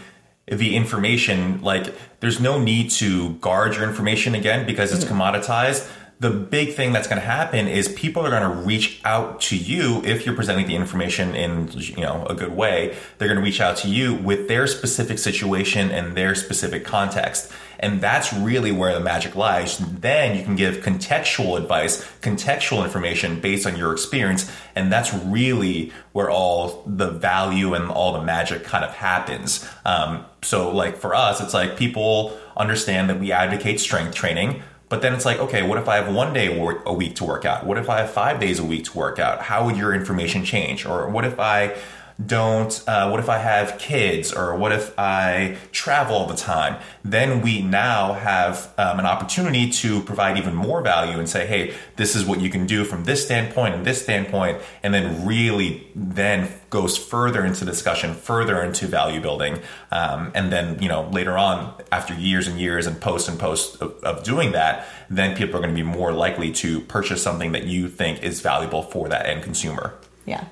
the 0.47 0.77
information, 0.77 1.61
like 1.63 1.93
there's 2.21 2.41
no 2.41 2.59
need 2.59 2.91
to 2.91 3.35
guard 3.35 3.75
your 3.75 3.85
information 3.85 4.35
again 4.35 4.67
because 4.67 4.93
it's 4.93 5.05
mm. 5.05 5.09
commoditized. 5.09 5.91
The 6.19 6.31
big 6.31 6.73
thing 6.73 6.93
that's 6.93 7.07
going 7.07 7.21
to 7.21 7.27
happen 7.27 7.69
is 7.69 7.89
people 7.89 8.25
are 8.25 8.31
going 8.31 8.43
to 8.43 8.63
reach 8.67 9.03
out 9.05 9.39
to 9.43 9.57
you 9.57 10.01
if 10.03 10.25
you're 10.25 10.35
presenting 10.35 10.67
the 10.67 10.75
information 10.75 11.35
in 11.35 11.71
you 11.73 12.01
know 12.01 12.25
a 12.25 12.35
good 12.35 12.57
way. 12.57 12.97
They're 13.19 13.29
going 13.29 13.39
to 13.39 13.45
reach 13.45 13.61
out 13.61 13.77
to 13.79 13.89
you 13.89 14.15
with 14.15 14.49
their 14.49 14.67
specific 14.67 15.19
situation 15.19 15.91
and 15.91 16.17
their 16.17 16.35
specific 16.35 16.87
context. 16.87 17.53
And 17.79 18.01
that's 18.01 18.33
really 18.33 18.73
where 18.73 18.95
the 18.95 19.01
magic 19.01 19.37
lies. 19.37 19.77
Then 19.77 20.39
you 20.39 20.43
can 20.43 20.57
give 20.57 20.77
contextual 20.77 21.59
advice, 21.59 22.03
contextual 22.23 22.83
information 22.85 23.41
based 23.41 23.67
on 23.67 23.77
your 23.77 23.93
experience. 23.93 24.51
And 24.75 24.91
that's 24.91 25.13
really 25.13 25.93
where 26.13 26.31
all 26.31 26.83
the 26.87 27.11
value 27.11 27.75
and 27.75 27.91
all 27.91 28.15
the 28.15 28.23
magic 28.23 28.65
kind 28.65 28.87
of 28.87 28.93
happens. 28.93 29.69
Um, 29.85 30.25
so, 30.43 30.75
like 30.75 30.97
for 30.97 31.15
us, 31.15 31.43
it's 31.43 31.53
like 31.53 31.77
people 31.77 32.39
understand 32.57 33.11
that 33.11 33.21
we 33.21 33.33
advocate 33.33 33.81
strength 33.81 34.15
training. 34.15 34.63
But 34.89 35.03
then 35.03 35.15
it's 35.15 35.25
like, 35.25 35.39
okay, 35.41 35.63
what 35.63 35.79
if 35.79 35.89
I 35.89 35.97
have 35.97 36.15
one 36.15 36.33
day 36.33 36.57
a 36.87 36.93
week 36.93 37.17
to 37.17 37.25
work 37.25 37.45
out? 37.45 37.67
What 37.67 37.77
if 37.77 37.91
I 37.91 37.99
have 37.99 38.11
five 38.11 38.39
days 38.39 38.61
a 38.61 38.65
week 38.65 38.85
to 38.85 38.97
work 38.97 39.19
out? 39.19 39.43
How 39.43 39.65
would 39.65 39.77
your 39.77 39.93
information 39.93 40.45
change? 40.45 40.87
Or 40.87 41.09
what 41.09 41.25
if 41.25 41.41
I 41.41 41.77
don't 42.25 42.83
uh, 42.87 43.11
what 43.11 43.21
if 43.21 43.29
i 43.29 43.37
have 43.37 43.79
kids 43.79 44.33
or 44.33 44.57
what 44.57 44.73
if 44.73 44.99
i 44.99 45.55
travel 45.71 46.17
all 46.17 46.27
the 46.27 46.37
time 46.37 46.81
then 47.05 47.43
we 47.43 47.61
now 47.61 48.15
have 48.15 48.73
um, 48.79 48.99
an 48.99 49.05
opportunity 49.05 49.69
to 49.69 50.01
provide 50.03 50.39
even 50.39 50.55
more 50.55 50.81
value 50.81 51.19
and 51.19 51.29
say 51.29 51.47
hey 51.47 51.75
this 51.97 52.17
is 52.17 52.25
what 52.25 52.41
you 52.41 52.49
can 52.49 52.67
do 52.67 52.85
from 52.85 53.05
this 53.05 53.23
standpoint 53.23 53.75
and 53.75 53.85
this 53.85 54.03
standpoint 54.03 54.59
and 54.83 54.95
then 54.95 55.27
really 55.27 55.87
then 55.95 56.49
goes 56.71 56.97
further 56.97 57.45
into 57.45 57.67
discussion 57.67 58.15
further 58.15 58.63
into 58.63 58.87
value 58.87 59.21
building 59.21 59.61
um, 59.91 60.33
and 60.35 60.51
then 60.51 60.81
you 60.83 60.89
know 60.89 61.07
later 61.11 61.37
on 61.37 61.75
after 61.93 62.15
years 62.15 62.49
and 62.49 62.59
years 62.59 62.87
and 62.87 62.99
posts 62.99 63.29
and 63.29 63.39
posts 63.39 63.77
of, 63.77 63.93
of 64.03 64.23
doing 64.23 64.53
that 64.53 64.89
then 65.11 65.37
people 65.37 65.57
are 65.57 65.61
going 65.61 65.75
to 65.75 65.77
be 65.77 65.87
more 65.87 66.13
likely 66.13 66.51
to 66.51 66.81
purchase 66.81 67.23
something 67.23 67.53
that 67.53 67.65
you 67.65 67.91
think 67.91 68.23
is 68.23 68.41
valuable 68.41 68.83
for 68.83 69.07
that 69.07 69.27
end 69.27 69.43
consumer 69.43 69.93
Yeah. 70.25 70.45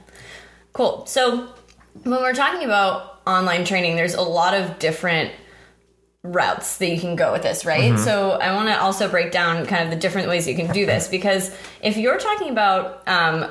Cool. 0.74 1.06
So 1.06 1.53
when 2.02 2.20
we're 2.20 2.34
talking 2.34 2.64
about 2.64 3.22
online 3.26 3.64
training, 3.64 3.96
there's 3.96 4.14
a 4.14 4.22
lot 4.22 4.54
of 4.54 4.78
different 4.78 5.32
routes 6.22 6.78
that 6.78 6.88
you 6.88 6.98
can 6.98 7.16
go 7.16 7.32
with 7.32 7.42
this, 7.42 7.64
right? 7.64 7.98
So 7.98 8.32
I 8.32 8.54
want 8.54 8.68
to 8.68 8.80
also 8.80 9.08
break 9.10 9.30
down 9.30 9.66
kind 9.66 9.84
of 9.84 9.90
the 9.90 9.96
different 9.96 10.28
ways 10.28 10.48
you 10.48 10.54
can 10.56 10.72
do 10.72 10.86
this 10.86 11.06
because 11.06 11.54
if 11.82 11.96
you're 11.98 12.18
talking 12.18 12.48
about 12.50 13.06
um, 13.06 13.50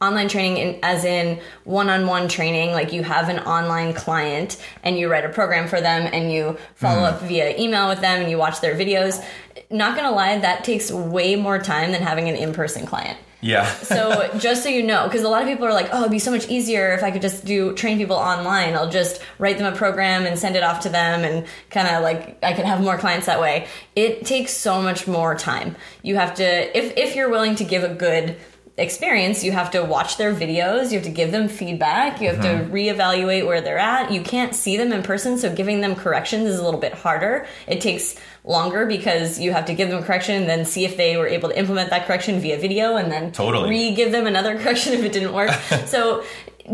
online 0.00 0.28
training 0.28 0.56
in, 0.56 0.78
as 0.82 1.04
in 1.04 1.40
one-on-one 1.64 2.28
training 2.28 2.72
like 2.72 2.92
you 2.92 3.02
have 3.02 3.28
an 3.28 3.38
online 3.40 3.92
client 3.94 4.62
and 4.82 4.98
you 4.98 5.10
write 5.10 5.24
a 5.24 5.28
program 5.28 5.68
for 5.68 5.80
them 5.80 6.08
and 6.12 6.32
you 6.32 6.56
follow 6.74 7.02
up 7.02 7.20
via 7.22 7.56
email 7.58 7.88
with 7.88 8.00
them 8.00 8.20
and 8.22 8.30
you 8.30 8.36
watch 8.38 8.60
their 8.60 8.74
videos 8.74 9.24
not 9.70 9.96
gonna 9.96 10.10
lie 10.10 10.36
that 10.38 10.64
takes 10.64 10.90
way 10.90 11.36
more 11.36 11.58
time 11.58 11.92
than 11.92 12.02
having 12.02 12.28
an 12.28 12.36
in-person 12.36 12.84
client 12.86 13.18
yeah 13.44 13.66
so 13.74 14.30
just 14.38 14.62
so 14.62 14.68
you 14.68 14.82
know, 14.82 15.04
because 15.04 15.22
a 15.22 15.28
lot 15.28 15.42
of 15.42 15.48
people 15.48 15.66
are 15.66 15.72
like, 15.72 15.88
"Oh, 15.92 16.00
it'd 16.00 16.10
be 16.10 16.18
so 16.18 16.30
much 16.30 16.48
easier 16.48 16.92
if 16.92 17.02
I 17.02 17.10
could 17.10 17.22
just 17.22 17.44
do 17.44 17.74
train 17.74 17.98
people 17.98 18.16
online. 18.16 18.74
I'll 18.74 18.90
just 18.90 19.20
write 19.38 19.58
them 19.58 19.72
a 19.72 19.76
program 19.76 20.26
and 20.26 20.38
send 20.38 20.56
it 20.56 20.62
off 20.62 20.80
to 20.80 20.88
them, 20.88 21.24
and 21.24 21.46
kind 21.70 21.88
of 21.88 22.02
like 22.02 22.38
I 22.42 22.52
could 22.52 22.64
have 22.64 22.80
more 22.80 22.98
clients 22.98 23.26
that 23.26 23.40
way." 23.40 23.66
It 23.94 24.26
takes 24.26 24.52
so 24.52 24.82
much 24.82 25.06
more 25.06 25.34
time. 25.34 25.76
You 26.02 26.16
have 26.16 26.34
to, 26.36 26.78
if 26.78 26.96
if 26.96 27.16
you're 27.16 27.30
willing 27.30 27.54
to 27.56 27.64
give 27.64 27.84
a 27.84 27.94
good 27.94 28.36
experience, 28.76 29.44
you 29.44 29.52
have 29.52 29.70
to 29.70 29.84
watch 29.84 30.16
their 30.16 30.34
videos, 30.34 30.90
you 30.90 30.98
have 30.98 31.04
to 31.04 31.10
give 31.10 31.30
them 31.30 31.46
feedback, 31.46 32.20
you 32.20 32.28
have 32.28 32.40
to 32.40 32.48
mm-hmm. 32.48 32.72
reevaluate 32.72 33.46
where 33.46 33.60
they're 33.60 33.78
at. 33.78 34.10
You 34.10 34.20
can't 34.20 34.52
see 34.52 34.76
them 34.76 34.92
in 34.92 35.04
person, 35.04 35.38
so 35.38 35.54
giving 35.54 35.80
them 35.80 35.94
corrections 35.94 36.48
is 36.48 36.58
a 36.58 36.64
little 36.64 36.80
bit 36.80 36.92
harder. 36.92 37.46
It 37.68 37.80
takes 37.80 38.16
longer 38.44 38.84
because 38.84 39.40
you 39.40 39.52
have 39.52 39.64
to 39.64 39.74
give 39.74 39.88
them 39.88 40.02
a 40.02 40.06
correction 40.06 40.34
and 40.34 40.48
then 40.48 40.64
see 40.66 40.84
if 40.84 40.96
they 40.96 41.16
were 41.16 41.26
able 41.26 41.48
to 41.48 41.58
implement 41.58 41.90
that 41.90 42.06
correction 42.06 42.40
via 42.40 42.58
video 42.58 42.96
and 42.96 43.10
then 43.10 43.32
Totally. 43.32 43.70
re-give 43.70 44.12
them 44.12 44.26
another 44.26 44.58
correction 44.60 44.92
if 44.92 45.02
it 45.02 45.12
didn't 45.12 45.32
work. 45.32 45.50
so 45.86 46.24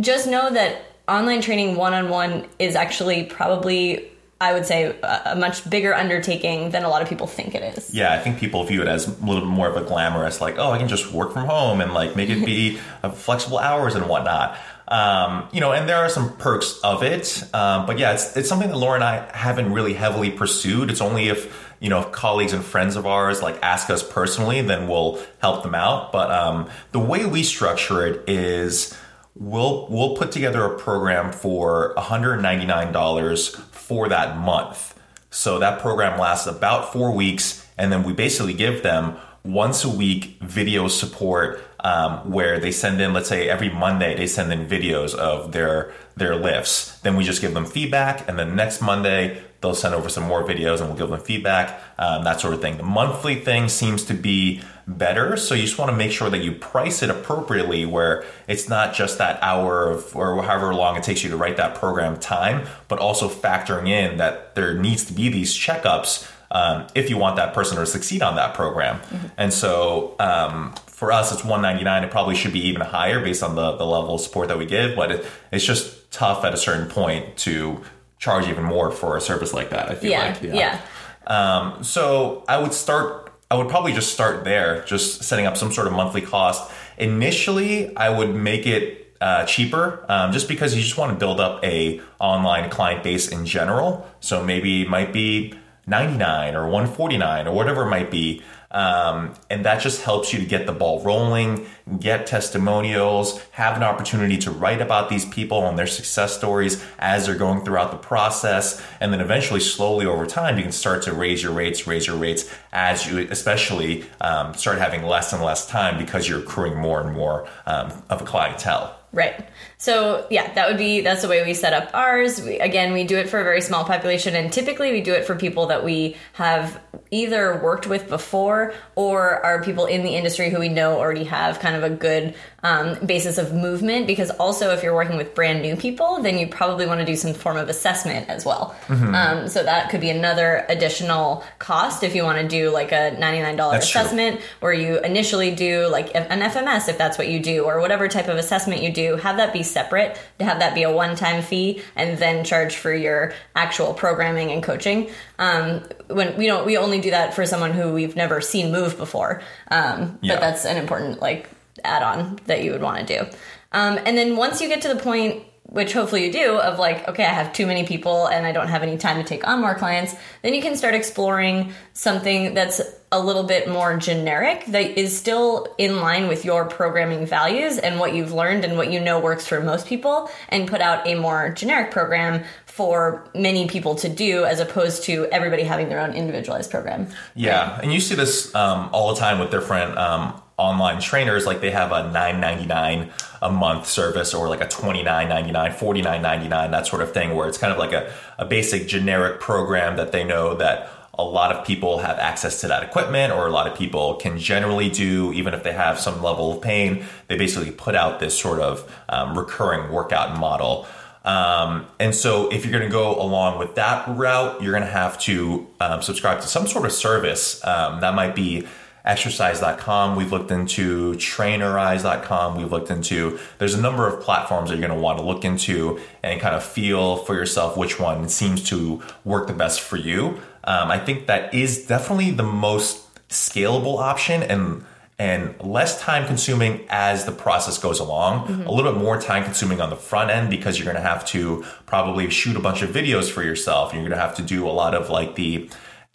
just 0.00 0.28
know 0.28 0.50
that 0.50 0.82
online 1.08 1.40
training 1.40 1.76
one-on-one 1.76 2.46
is 2.58 2.74
actually 2.74 3.24
probably 3.24 4.10
I 4.42 4.54
would 4.54 4.64
say 4.64 4.98
a, 5.02 5.36
much 5.36 5.68
bigger 5.68 5.94
undertaking 5.94 6.70
than 6.70 6.82
a 6.82 6.88
lot 6.88 7.02
of 7.02 7.08
people 7.10 7.26
think 7.26 7.54
it 7.54 7.76
is. 7.76 7.92
Yeah, 7.92 8.14
I 8.14 8.18
think 8.18 8.38
people 8.38 8.64
view 8.64 8.80
it 8.80 8.88
as 8.88 9.06
a 9.06 9.10
little 9.22 9.42
bit 9.42 9.50
more 9.50 9.68
of 9.68 9.76
a 9.76 9.86
glamorous, 9.86 10.40
like, 10.40 10.56
oh, 10.56 10.70
I 10.70 10.78
can 10.78 10.88
just 10.88 11.12
work 11.12 11.34
from 11.34 11.44
home 11.44 11.82
and 11.82 11.92
like 11.92 12.16
make 12.16 12.30
it 12.30 12.46
be 12.46 12.76
flexible 13.14 13.58
hours 13.58 13.94
and 13.94 14.08
whatnot. 14.08 14.56
Um, 14.90 15.48
you 15.52 15.60
know, 15.60 15.72
and 15.72 15.88
there 15.88 15.98
are 15.98 16.08
some 16.08 16.36
perks 16.36 16.80
of 16.82 17.04
it, 17.04 17.44
um, 17.54 17.86
but 17.86 17.98
yeah, 17.98 18.12
it's 18.12 18.36
it's 18.36 18.48
something 18.48 18.68
that 18.68 18.76
Laura 18.76 18.96
and 18.96 19.04
I 19.04 19.30
haven't 19.36 19.72
really 19.72 19.94
heavily 19.94 20.32
pursued. 20.32 20.90
It's 20.90 21.00
only 21.00 21.28
if 21.28 21.72
you 21.78 21.88
know 21.88 22.00
if 22.00 22.10
colleagues 22.10 22.52
and 22.52 22.64
friends 22.64 22.96
of 22.96 23.06
ours 23.06 23.40
like 23.40 23.56
ask 23.62 23.88
us 23.88 24.02
personally, 24.02 24.62
then 24.62 24.88
we'll 24.88 25.20
help 25.40 25.62
them 25.62 25.76
out. 25.76 26.10
But 26.10 26.32
um, 26.32 26.68
the 26.90 26.98
way 26.98 27.24
we 27.24 27.44
structure 27.44 28.04
it 28.04 28.28
is 28.28 28.98
we'll 29.36 29.86
we'll 29.88 30.16
put 30.16 30.32
together 30.32 30.64
a 30.64 30.76
program 30.76 31.32
for 31.32 31.94
$199 31.96 33.56
for 33.70 34.08
that 34.08 34.38
month. 34.38 34.94
So 35.30 35.60
that 35.60 35.80
program 35.80 36.18
lasts 36.18 36.48
about 36.48 36.92
four 36.92 37.12
weeks, 37.12 37.64
and 37.78 37.92
then 37.92 38.02
we 38.02 38.12
basically 38.12 38.54
give 38.54 38.82
them 38.82 39.16
once 39.44 39.84
a 39.84 39.88
week 39.88 40.36
video 40.42 40.88
support 40.88 41.62
um, 41.82 42.30
where 42.30 42.58
they 42.58 42.72
send 42.72 43.00
in, 43.00 43.12
let's 43.12 43.28
say 43.28 43.48
every 43.48 43.70
Monday, 43.70 44.16
they 44.16 44.26
send 44.26 44.52
in 44.52 44.66
videos 44.66 45.14
of 45.14 45.52
their 45.52 45.92
their 46.16 46.36
lifts. 46.36 46.98
Then 47.00 47.16
we 47.16 47.24
just 47.24 47.40
give 47.40 47.54
them 47.54 47.64
feedback, 47.64 48.28
and 48.28 48.38
then 48.38 48.54
next 48.54 48.80
Monday 48.82 49.42
they'll 49.60 49.74
send 49.74 49.94
over 49.94 50.08
some 50.08 50.24
more 50.24 50.42
videos, 50.42 50.80
and 50.80 50.88
we'll 50.88 50.98
give 50.98 51.10
them 51.10 51.20
feedback, 51.20 51.80
um, 51.98 52.24
that 52.24 52.40
sort 52.40 52.54
of 52.54 52.60
thing. 52.60 52.76
The 52.76 52.82
monthly 52.82 53.36
thing 53.36 53.68
seems 53.68 54.04
to 54.04 54.14
be 54.14 54.62
better. 54.86 55.36
So 55.36 55.54
you 55.54 55.62
just 55.62 55.78
want 55.78 55.90
to 55.90 55.96
make 55.96 56.12
sure 56.12 56.30
that 56.30 56.42
you 56.42 56.52
price 56.52 57.02
it 57.02 57.10
appropriately 57.10 57.86
where 57.86 58.24
it's 58.48 58.68
not 58.68 58.94
just 58.94 59.18
that 59.18 59.38
hour 59.42 59.90
of, 59.90 60.16
or 60.16 60.42
however 60.42 60.74
long 60.74 60.96
it 60.96 61.02
takes 61.02 61.22
you 61.22 61.30
to 61.30 61.36
write 61.36 61.56
that 61.58 61.74
program 61.74 62.18
time, 62.18 62.66
but 62.88 62.98
also 62.98 63.28
factoring 63.28 63.88
in 63.88 64.16
that 64.16 64.54
there 64.54 64.74
needs 64.74 65.04
to 65.04 65.12
be 65.12 65.28
these 65.28 65.54
checkups 65.54 66.30
um, 66.50 66.86
if 66.94 67.08
you 67.08 67.16
want 67.16 67.36
that 67.36 67.54
person 67.54 67.76
to 67.76 67.86
succeed 67.86 68.22
on 68.22 68.34
that 68.36 68.54
program. 68.54 68.96
Mm-hmm. 68.96 69.26
And 69.36 69.52
so 69.52 70.16
um, 70.18 70.74
for 71.00 71.12
us, 71.12 71.32
it's 71.32 71.42
199. 71.42 72.04
It 72.04 72.10
probably 72.10 72.34
should 72.34 72.52
be 72.52 72.68
even 72.68 72.82
higher 72.82 73.24
based 73.24 73.42
on 73.42 73.54
the, 73.54 73.74
the 73.78 73.86
level 73.86 74.16
of 74.16 74.20
support 74.20 74.48
that 74.48 74.58
we 74.58 74.66
give, 74.66 74.94
but 74.94 75.10
it, 75.10 75.26
it's 75.50 75.64
just 75.64 76.10
tough 76.10 76.44
at 76.44 76.52
a 76.52 76.58
certain 76.58 76.90
point 76.90 77.38
to 77.38 77.82
charge 78.18 78.46
even 78.48 78.64
more 78.64 78.90
for 78.90 79.16
a 79.16 79.20
service 79.22 79.54
like 79.54 79.70
that. 79.70 79.90
I 79.90 79.94
feel 79.94 80.10
yeah, 80.10 80.26
like. 80.26 80.42
Yeah. 80.42 80.54
yeah. 80.54 80.80
Um, 81.26 81.82
so 81.84 82.44
I 82.46 82.58
would 82.58 82.74
start 82.74 83.32
I 83.50 83.56
would 83.56 83.70
probably 83.70 83.94
just 83.94 84.12
start 84.12 84.44
there, 84.44 84.84
just 84.84 85.22
setting 85.24 85.46
up 85.46 85.56
some 85.56 85.72
sort 85.72 85.86
of 85.86 85.94
monthly 85.94 86.20
cost. 86.20 86.70
Initially, 86.98 87.96
I 87.96 88.10
would 88.10 88.34
make 88.34 88.66
it 88.66 89.16
uh, 89.22 89.46
cheaper, 89.46 90.04
um, 90.06 90.32
just 90.32 90.48
because 90.48 90.76
you 90.76 90.82
just 90.82 90.98
want 90.98 91.12
to 91.12 91.18
build 91.18 91.40
up 91.40 91.64
a 91.64 92.02
online 92.18 92.68
client 92.68 93.02
base 93.02 93.26
in 93.26 93.46
general. 93.46 94.06
So 94.20 94.44
maybe 94.44 94.82
it 94.82 94.88
might 94.90 95.14
be 95.14 95.54
99 95.90 96.54
or 96.54 96.62
149 96.62 97.46
or 97.46 97.54
whatever 97.54 97.82
it 97.82 97.90
might 97.90 98.10
be. 98.10 98.42
Um, 98.72 99.34
and 99.50 99.64
that 99.64 99.82
just 99.82 100.02
helps 100.02 100.32
you 100.32 100.38
to 100.38 100.44
get 100.44 100.64
the 100.64 100.72
ball 100.72 101.02
rolling, 101.02 101.66
get 101.98 102.26
testimonials, 102.28 103.42
have 103.50 103.76
an 103.76 103.82
opportunity 103.82 104.38
to 104.38 104.52
write 104.52 104.80
about 104.80 105.08
these 105.08 105.24
people 105.24 105.66
and 105.66 105.76
their 105.76 105.88
success 105.88 106.36
stories 106.36 106.82
as 107.00 107.26
they're 107.26 107.34
going 107.34 107.64
throughout 107.64 107.90
the 107.90 107.96
process. 107.96 108.80
And 109.00 109.12
then 109.12 109.20
eventually, 109.20 109.58
slowly 109.58 110.06
over 110.06 110.24
time, 110.24 110.56
you 110.56 110.62
can 110.62 110.70
start 110.70 111.02
to 111.02 111.12
raise 111.12 111.42
your 111.42 111.52
rates, 111.52 111.88
raise 111.88 112.06
your 112.06 112.16
rates 112.16 112.48
as 112.72 113.10
you 113.10 113.26
especially 113.28 114.04
um, 114.20 114.54
start 114.54 114.78
having 114.78 115.02
less 115.02 115.32
and 115.32 115.42
less 115.42 115.66
time 115.66 115.98
because 115.98 116.28
you're 116.28 116.40
accruing 116.40 116.76
more 116.76 117.00
and 117.00 117.12
more 117.12 117.48
um, 117.66 118.04
of 118.08 118.22
a 118.22 118.24
clientele. 118.24 118.96
Right. 119.12 119.48
So 119.80 120.26
yeah, 120.28 120.52
that 120.52 120.68
would 120.68 120.76
be 120.76 121.00
that's 121.00 121.22
the 121.22 121.28
way 121.28 121.42
we 121.42 121.54
set 121.54 121.72
up 121.72 121.90
ours. 121.94 122.42
We, 122.42 122.58
again, 122.58 122.92
we 122.92 123.04
do 123.04 123.16
it 123.16 123.30
for 123.30 123.40
a 123.40 123.44
very 123.44 123.62
small 123.62 123.84
population, 123.84 124.36
and 124.36 124.52
typically 124.52 124.92
we 124.92 125.00
do 125.00 125.14
it 125.14 125.24
for 125.24 125.34
people 125.34 125.68
that 125.68 125.82
we 125.82 126.16
have 126.34 126.78
either 127.10 127.58
worked 127.62 127.86
with 127.86 128.08
before 128.08 128.74
or 128.94 129.44
are 129.44 129.64
people 129.64 129.86
in 129.86 130.02
the 130.02 130.14
industry 130.14 130.50
who 130.50 130.60
we 130.60 130.68
know 130.68 130.98
already 130.98 131.24
have 131.24 131.60
kind 131.60 131.74
of 131.76 131.82
a 131.82 131.90
good 131.90 132.34
um, 132.62 132.98
basis 133.06 133.38
of 133.38 133.54
movement. 133.54 134.06
Because 134.06 134.28
also, 134.32 134.74
if 134.74 134.82
you're 134.82 134.94
working 134.94 135.16
with 135.16 135.34
brand 135.34 135.62
new 135.62 135.76
people, 135.76 136.22
then 136.22 136.38
you 136.38 136.46
probably 136.46 136.84
want 136.84 137.00
to 137.00 137.06
do 137.06 137.16
some 137.16 137.32
form 137.32 137.56
of 137.56 137.70
assessment 137.70 138.28
as 138.28 138.44
well. 138.44 138.76
Mm-hmm. 138.86 139.14
Um, 139.14 139.48
so 139.48 139.62
that 139.62 139.88
could 139.88 140.02
be 140.02 140.10
another 140.10 140.66
additional 140.68 141.42
cost 141.58 142.02
if 142.02 142.14
you 142.14 142.22
want 142.22 142.38
to 142.38 142.46
do 142.46 142.68
like 142.68 142.92
a 142.92 143.12
ninety 143.18 143.40
nine 143.40 143.56
dollar 143.56 143.78
assessment, 143.78 144.40
true. 144.40 144.48
where 144.60 144.74
you 144.74 145.00
initially 145.00 145.54
do 145.54 145.86
like 145.86 146.14
an 146.14 146.42
FMS 146.42 146.90
if 146.90 146.98
that's 146.98 147.16
what 147.16 147.28
you 147.28 147.40
do, 147.40 147.64
or 147.64 147.80
whatever 147.80 148.08
type 148.08 148.28
of 148.28 148.36
assessment 148.36 148.82
you 148.82 148.92
do. 148.92 149.16
Have 149.16 149.38
that 149.38 149.54
be 149.54 149.62
separate 149.70 150.18
to 150.38 150.44
have 150.44 150.58
that 150.58 150.74
be 150.74 150.82
a 150.82 150.92
one 150.92 151.16
time 151.16 151.42
fee 151.42 151.82
and 151.96 152.18
then 152.18 152.44
charge 152.44 152.76
for 152.76 152.92
your 152.92 153.32
actual 153.54 153.94
programming 153.94 154.50
and 154.50 154.62
coaching. 154.62 155.10
Um, 155.38 155.82
when 156.08 156.36
we 156.36 156.46
don't, 156.46 156.66
we 156.66 156.76
only 156.76 157.00
do 157.00 157.10
that 157.10 157.34
for 157.34 157.46
someone 157.46 157.72
who 157.72 157.92
we've 157.92 158.16
never 158.16 158.40
seen 158.40 158.72
move 158.72 158.96
before. 158.96 159.42
Um, 159.70 160.18
yeah. 160.22 160.34
But 160.34 160.40
that's 160.40 160.64
an 160.64 160.76
important 160.76 161.20
like 161.20 161.48
add 161.84 162.02
on 162.02 162.38
that 162.46 162.62
you 162.62 162.72
would 162.72 162.82
want 162.82 163.06
to 163.06 163.18
do. 163.18 163.30
Um, 163.72 163.98
and 164.04 164.18
then 164.18 164.36
once 164.36 164.60
you 164.60 164.68
get 164.68 164.82
to 164.82 164.88
the 164.88 164.96
point 164.96 165.44
which 165.70 165.92
hopefully 165.92 166.26
you 166.26 166.32
do, 166.32 166.58
of 166.58 166.78
like, 166.78 167.06
okay, 167.08 167.24
I 167.24 167.28
have 167.28 167.52
too 167.52 167.64
many 167.64 167.86
people 167.86 168.26
and 168.26 168.44
I 168.44 168.50
don't 168.50 168.66
have 168.66 168.82
any 168.82 168.98
time 168.98 169.18
to 169.18 169.24
take 169.24 169.46
on 169.46 169.60
more 169.60 169.76
clients, 169.76 170.14
then 170.42 170.52
you 170.52 170.60
can 170.60 170.76
start 170.76 170.94
exploring 170.94 171.72
something 171.92 172.54
that's 172.54 172.80
a 173.12 173.18
little 173.20 173.42
bit 173.42 173.68
more 173.68 173.96
generic 173.96 174.64
that 174.66 174.96
is 174.96 175.16
still 175.16 175.74
in 175.78 175.96
line 175.96 176.28
with 176.28 176.44
your 176.44 176.64
programming 176.64 177.26
values 177.26 177.76
and 177.78 177.98
what 177.98 178.14
you've 178.14 178.32
learned 178.32 178.64
and 178.64 178.76
what 178.76 178.92
you 178.92 179.00
know 179.00 179.18
works 179.18 179.48
for 179.48 179.60
most 179.60 179.86
people, 179.86 180.30
and 180.48 180.68
put 180.68 180.80
out 180.80 181.06
a 181.06 181.16
more 181.16 181.50
generic 181.50 181.90
program 181.90 182.44
for 182.66 183.28
many 183.34 183.66
people 183.66 183.96
to 183.96 184.08
do 184.08 184.44
as 184.44 184.60
opposed 184.60 185.02
to 185.02 185.26
everybody 185.26 185.64
having 185.64 185.88
their 185.88 185.98
own 185.98 186.12
individualized 186.14 186.70
program. 186.70 187.08
Yeah, 187.34 187.80
and 187.82 187.92
you 187.92 188.00
see 188.00 188.14
this 188.14 188.54
um, 188.54 188.88
all 188.92 189.12
the 189.12 189.18
time 189.18 189.40
with 189.40 189.50
different 189.50 189.98
um, 189.98 190.40
online 190.56 191.00
trainers 191.00 191.46
like 191.46 191.60
they 191.60 191.70
have 191.70 191.90
a 191.90 192.02
9.99 192.14 193.10
a 193.42 193.50
month 193.50 193.86
service 193.86 194.34
or 194.34 194.46
like 194.46 194.60
a 194.60 194.66
29.99 194.66 195.52
49.99 195.74 196.70
that 196.70 196.86
sort 196.86 197.00
of 197.00 197.12
thing 197.14 197.34
where 197.34 197.48
it's 197.48 197.56
kind 197.56 197.72
of 197.72 197.78
like 197.78 197.92
a, 197.92 198.12
a 198.38 198.44
basic 198.44 198.86
generic 198.86 199.40
program 199.40 199.96
that 199.96 200.12
they 200.12 200.22
know 200.22 200.54
that 200.54 200.90
a 201.18 201.24
lot 201.24 201.54
of 201.54 201.66
people 201.66 201.98
have 201.98 202.18
access 202.18 202.60
to 202.60 202.68
that 202.68 202.82
equipment 202.82 203.32
or 203.32 203.46
a 203.46 203.50
lot 203.50 203.66
of 203.66 203.76
people 203.76 204.14
can 204.14 204.38
generally 204.38 204.88
do 204.88 205.32
even 205.32 205.54
if 205.54 205.62
they 205.62 205.72
have 205.72 205.98
some 205.98 206.22
level 206.22 206.52
of 206.52 206.62
pain 206.62 207.04
they 207.28 207.36
basically 207.36 207.70
put 207.70 207.94
out 207.94 208.20
this 208.20 208.38
sort 208.38 208.60
of 208.60 208.90
um, 209.08 209.36
recurring 209.36 209.92
workout 209.92 210.38
model. 210.38 210.86
Um, 211.24 211.86
and 211.98 212.14
so 212.14 212.50
if 212.50 212.64
you're 212.64 212.72
going 212.72 212.88
to 212.88 212.92
go 212.92 213.20
along 213.20 213.58
with 213.58 213.74
that 213.74 214.08
route 214.08 214.62
you're 214.62 214.72
going 214.72 214.84
to 214.84 214.90
have 214.90 215.18
to 215.20 215.66
um, 215.80 216.00
subscribe 216.00 216.40
to 216.40 216.46
some 216.46 216.66
sort 216.66 216.86
of 216.86 216.92
service. 216.92 217.64
Um, 217.66 218.00
that 218.00 218.14
might 218.14 218.34
be 218.34 218.66
exercise.com 219.04 220.14
we've 220.14 220.30
looked 220.30 220.50
into 220.50 221.14
trainerize.com 221.14 222.56
we've 222.56 222.70
looked 222.70 222.90
into 222.90 223.38
there's 223.58 223.74
a 223.74 223.80
number 223.80 224.06
of 224.06 224.22
platforms 224.22 224.68
that 224.68 224.76
you're 224.76 224.86
going 224.86 224.96
to 224.96 225.02
want 225.02 225.18
to 225.18 225.24
look 225.24 225.44
into 225.44 225.98
and 226.22 226.38
kind 226.40 226.54
of 226.54 226.62
feel 226.62 227.16
for 227.16 227.34
yourself 227.34 227.78
which 227.78 227.98
one 227.98 228.28
seems 228.28 228.62
to 228.62 229.02
work 229.24 229.46
the 229.46 229.54
best 229.54 229.80
for 229.80 229.96
you 229.96 230.38
um, 230.64 230.90
i 230.90 230.98
think 230.98 231.26
that 231.26 231.52
is 231.54 231.86
definitely 231.86 232.30
the 232.30 232.42
most 232.42 233.06
scalable 233.28 233.98
option 233.98 234.42
and 234.42 234.84
and 235.18 235.54
less 235.60 236.00
time 236.00 236.26
consuming 236.26 236.86
as 236.88 237.26
the 237.26 237.32
process 237.32 237.76
goes 237.76 238.00
along 238.00 238.46
mm-hmm. 238.46 238.66
a 238.66 238.70
little 238.72 238.92
bit 238.92 239.00
more 239.00 239.20
time 239.20 239.44
consuming 239.44 239.80
on 239.80 239.90
the 239.90 239.96
front 239.96 240.30
end 240.30 240.48
because 240.50 240.78
you're 240.78 240.86
going 240.86 240.96
to 240.96 241.02
have 241.02 241.26
to 241.26 241.64
probably 241.86 242.30
shoot 242.30 242.56
a 242.56 242.60
bunch 242.60 242.82
of 242.82 242.90
videos 242.90 243.30
for 243.30 243.42
yourself 243.42 243.92
you're 243.92 244.02
going 244.02 244.10
to 244.10 244.16
have 244.16 244.34
to 244.34 244.42
do 244.42 244.66
a 244.66 244.72
lot 244.72 244.94
of 244.94 245.10
like 245.10 245.34
the 245.34 245.68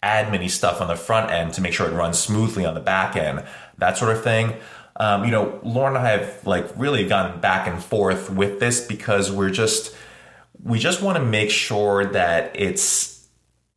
admin 0.06 0.48
stuff 0.48 0.80
on 0.80 0.88
the 0.88 0.96
front 0.96 1.30
end 1.30 1.54
to 1.54 1.60
make 1.60 1.72
sure 1.72 1.88
it 1.88 1.94
runs 1.94 2.18
smoothly 2.18 2.64
on 2.64 2.74
the 2.74 2.80
back 2.80 3.16
end, 3.16 3.44
that 3.78 3.98
sort 3.98 4.16
of 4.16 4.22
thing. 4.22 4.54
Um, 4.96 5.24
you 5.24 5.30
know, 5.30 5.60
Lauren 5.62 5.96
and 5.96 6.06
I 6.06 6.10
have 6.12 6.46
like 6.46 6.66
really 6.76 7.06
gone 7.06 7.40
back 7.40 7.66
and 7.66 7.82
forth 7.82 8.30
with 8.30 8.60
this 8.60 8.86
because 8.86 9.30
we're 9.30 9.50
just 9.50 9.94
we 10.62 10.78
just 10.78 11.02
want 11.02 11.18
to 11.18 11.24
make 11.24 11.50
sure 11.50 12.06
that 12.06 12.52
it's 12.54 13.15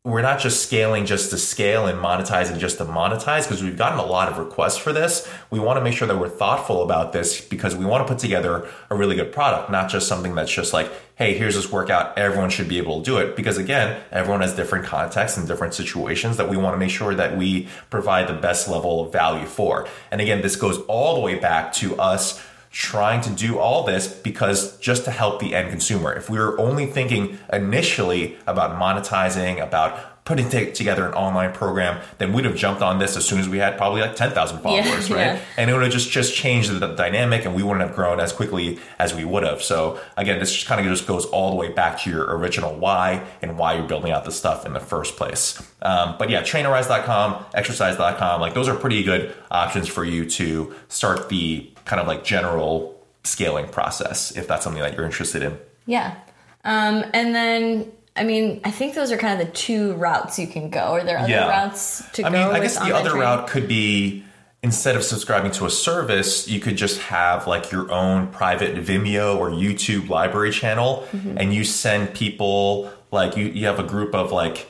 we're 0.09 0.21
not 0.21 0.39
just 0.39 0.63
scaling 0.63 1.05
just 1.05 1.29
to 1.29 1.37
scale 1.37 1.85
and 1.85 1.99
monetizing 1.99 2.57
just 2.57 2.79
to 2.79 2.85
monetize 2.85 3.43
because 3.43 3.61
we've 3.61 3.77
gotten 3.77 3.99
a 3.99 4.05
lot 4.05 4.27
of 4.27 4.37
requests 4.37 4.77
for 4.77 4.91
this. 4.91 5.29
We 5.51 5.59
want 5.59 5.77
to 5.77 5.83
make 5.83 5.93
sure 5.93 6.07
that 6.07 6.17
we're 6.17 6.29
thoughtful 6.29 6.83
about 6.83 7.13
this 7.13 7.39
because 7.41 7.75
we 7.75 7.85
want 7.85 8.05
to 8.05 8.11
put 8.11 8.19
together 8.19 8.67
a 8.89 8.95
really 8.95 9.15
good 9.15 9.31
product, 9.31 9.69
not 9.69 9.89
just 9.89 10.07
something 10.07 10.33
that's 10.33 10.51
just 10.51 10.73
like, 10.73 10.91
hey, 11.15 11.37
here's 11.37 11.55
this 11.55 11.71
workout, 11.71 12.17
everyone 12.17 12.49
should 12.49 12.67
be 12.67 12.77
able 12.77 13.01
to 13.01 13.05
do 13.05 13.17
it. 13.17 13.35
Because 13.35 13.57
again, 13.57 14.01
everyone 14.11 14.41
has 14.41 14.55
different 14.55 14.85
contexts 14.85 15.37
and 15.37 15.47
different 15.47 15.73
situations 15.73 16.37
that 16.37 16.49
we 16.49 16.57
want 16.57 16.73
to 16.73 16.79
make 16.79 16.89
sure 16.89 17.13
that 17.13 17.37
we 17.37 17.67
provide 17.89 18.27
the 18.27 18.33
best 18.33 18.67
level 18.67 19.05
of 19.05 19.11
value 19.11 19.45
for. 19.45 19.87
And 20.11 20.21
again, 20.21 20.41
this 20.41 20.55
goes 20.55 20.79
all 20.87 21.15
the 21.15 21.21
way 21.21 21.35
back 21.35 21.73
to 21.73 21.99
us 21.99 22.43
trying 22.71 23.21
to 23.21 23.29
do 23.31 23.57
all 23.57 23.83
this 23.83 24.07
because 24.07 24.77
just 24.77 25.05
to 25.05 25.11
help 25.11 25.39
the 25.39 25.55
end 25.55 25.69
consumer. 25.69 26.13
If 26.13 26.29
we 26.29 26.37
were 26.37 26.59
only 26.59 26.85
thinking 26.85 27.39
initially 27.51 28.37
about 28.45 28.79
monetizing, 28.79 29.61
about 29.61 30.19
putting 30.29 30.47
t- 30.47 30.71
together 30.71 31.07
an 31.07 31.13
online 31.15 31.51
program, 31.51 31.99
then 32.19 32.31
we'd 32.31 32.45
have 32.45 32.55
jumped 32.55 32.83
on 32.83 32.99
this 32.99 33.17
as 33.17 33.25
soon 33.25 33.39
as 33.39 33.49
we 33.49 33.57
had 33.57 33.75
probably 33.77 33.99
like 33.99 34.15
10,000 34.15 34.59
followers, 34.59 34.85
yeah, 35.09 35.15
right? 35.15 35.25
Yeah. 35.25 35.41
And 35.57 35.71
it 35.71 35.73
would 35.73 35.81
have 35.81 35.91
just, 35.91 36.11
just 36.11 36.35
changed 36.35 36.69
the 36.69 36.87
dynamic 36.93 37.45
and 37.45 37.55
we 37.55 37.63
wouldn't 37.63 37.81
have 37.81 37.95
grown 37.95 38.19
as 38.19 38.31
quickly 38.31 38.77
as 38.99 39.15
we 39.15 39.25
would 39.25 39.41
have. 39.41 39.63
So 39.63 39.99
again, 40.17 40.37
this 40.37 40.53
just 40.53 40.67
kind 40.67 40.79
of 40.79 40.85
just 40.85 41.07
goes 41.07 41.25
all 41.25 41.49
the 41.49 41.55
way 41.55 41.71
back 41.71 41.99
to 42.01 42.11
your 42.11 42.37
original 42.37 42.75
why 42.75 43.25
and 43.41 43.57
why 43.57 43.73
you're 43.73 43.87
building 43.87 44.11
out 44.11 44.23
this 44.23 44.37
stuff 44.37 44.67
in 44.67 44.73
the 44.73 44.79
first 44.79 45.17
place. 45.17 45.59
Um, 45.81 46.15
but 46.19 46.29
yeah, 46.29 46.43
trainerize.com, 46.43 47.45
exercise.com, 47.55 48.39
like 48.39 48.53
those 48.53 48.67
are 48.67 48.75
pretty 48.75 49.01
good 49.01 49.35
options 49.49 49.87
for 49.87 50.05
you 50.05 50.29
to 50.29 50.75
start 50.89 51.29
the 51.29 51.71
kind 51.89 51.99
of 51.99 52.07
like 52.07 52.23
general 52.23 52.95
scaling 53.23 53.67
process 53.67 54.37
if 54.37 54.47
that's 54.47 54.63
something 54.63 54.81
that 54.81 54.93
you're 54.95 55.05
interested 55.05 55.41
in. 55.41 55.57
Yeah. 55.87 56.15
Um, 56.63 57.03
and 57.13 57.33
then 57.33 57.91
I 58.15 58.23
mean, 58.23 58.61
I 58.63 58.71
think 58.71 58.93
those 58.95 59.11
are 59.11 59.17
kind 59.17 59.41
of 59.41 59.47
the 59.47 59.53
two 59.53 59.93
routes 59.95 60.37
you 60.37 60.45
can 60.45 60.69
go. 60.69 60.79
Are 60.79 61.03
there 61.03 61.17
are 61.17 61.21
other 61.21 61.31
yeah. 61.31 61.47
routes 61.47 62.03
to 62.11 62.25
I 62.25 62.29
go? 62.29 62.37
I 62.37 62.45
mean, 62.45 62.55
I 62.55 62.59
guess 62.59 62.77
the 62.77 62.95
other 62.95 63.15
route 63.15 63.47
could 63.47 63.67
be 63.67 64.23
instead 64.61 64.95
of 64.95 65.03
subscribing 65.03 65.51
to 65.51 65.65
a 65.65 65.69
service, 65.69 66.47
you 66.47 66.59
could 66.59 66.75
just 66.75 66.99
have 67.01 67.47
like 67.47 67.71
your 67.71 67.89
own 67.91 68.27
private 68.27 68.75
Vimeo 68.75 69.37
or 69.37 69.49
YouTube 69.49 70.09
library 70.09 70.51
channel, 70.51 71.07
mm-hmm. 71.11 71.37
and 71.37 71.53
you 71.53 71.63
send 71.63 72.13
people 72.13 72.91
like 73.11 73.37
you, 73.37 73.45
you 73.45 73.65
have 73.65 73.79
a 73.79 73.83
group 73.83 74.13
of 74.13 74.31
like 74.31 74.69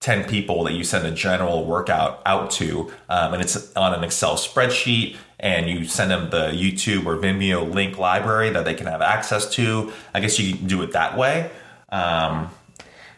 10 0.00 0.28
people 0.28 0.64
that 0.64 0.72
you 0.72 0.82
send 0.82 1.06
a 1.06 1.10
general 1.10 1.66
workout 1.66 2.22
out 2.24 2.50
to, 2.52 2.90
um, 3.08 3.34
and 3.34 3.42
it's 3.42 3.74
on 3.76 3.92
an 3.92 4.02
Excel 4.02 4.36
spreadsheet. 4.36 5.16
And 5.40 5.68
you 5.68 5.84
send 5.84 6.10
them 6.10 6.30
the 6.30 6.48
YouTube 6.48 7.06
or 7.06 7.16
Vimeo 7.16 7.72
link 7.72 7.96
library 7.96 8.50
that 8.50 8.64
they 8.64 8.74
can 8.74 8.86
have 8.86 9.02
access 9.02 9.48
to. 9.54 9.92
I 10.12 10.20
guess 10.20 10.38
you 10.38 10.56
can 10.56 10.66
do 10.66 10.82
it 10.82 10.92
that 10.92 11.16
way. 11.16 11.50
Um, 11.90 12.50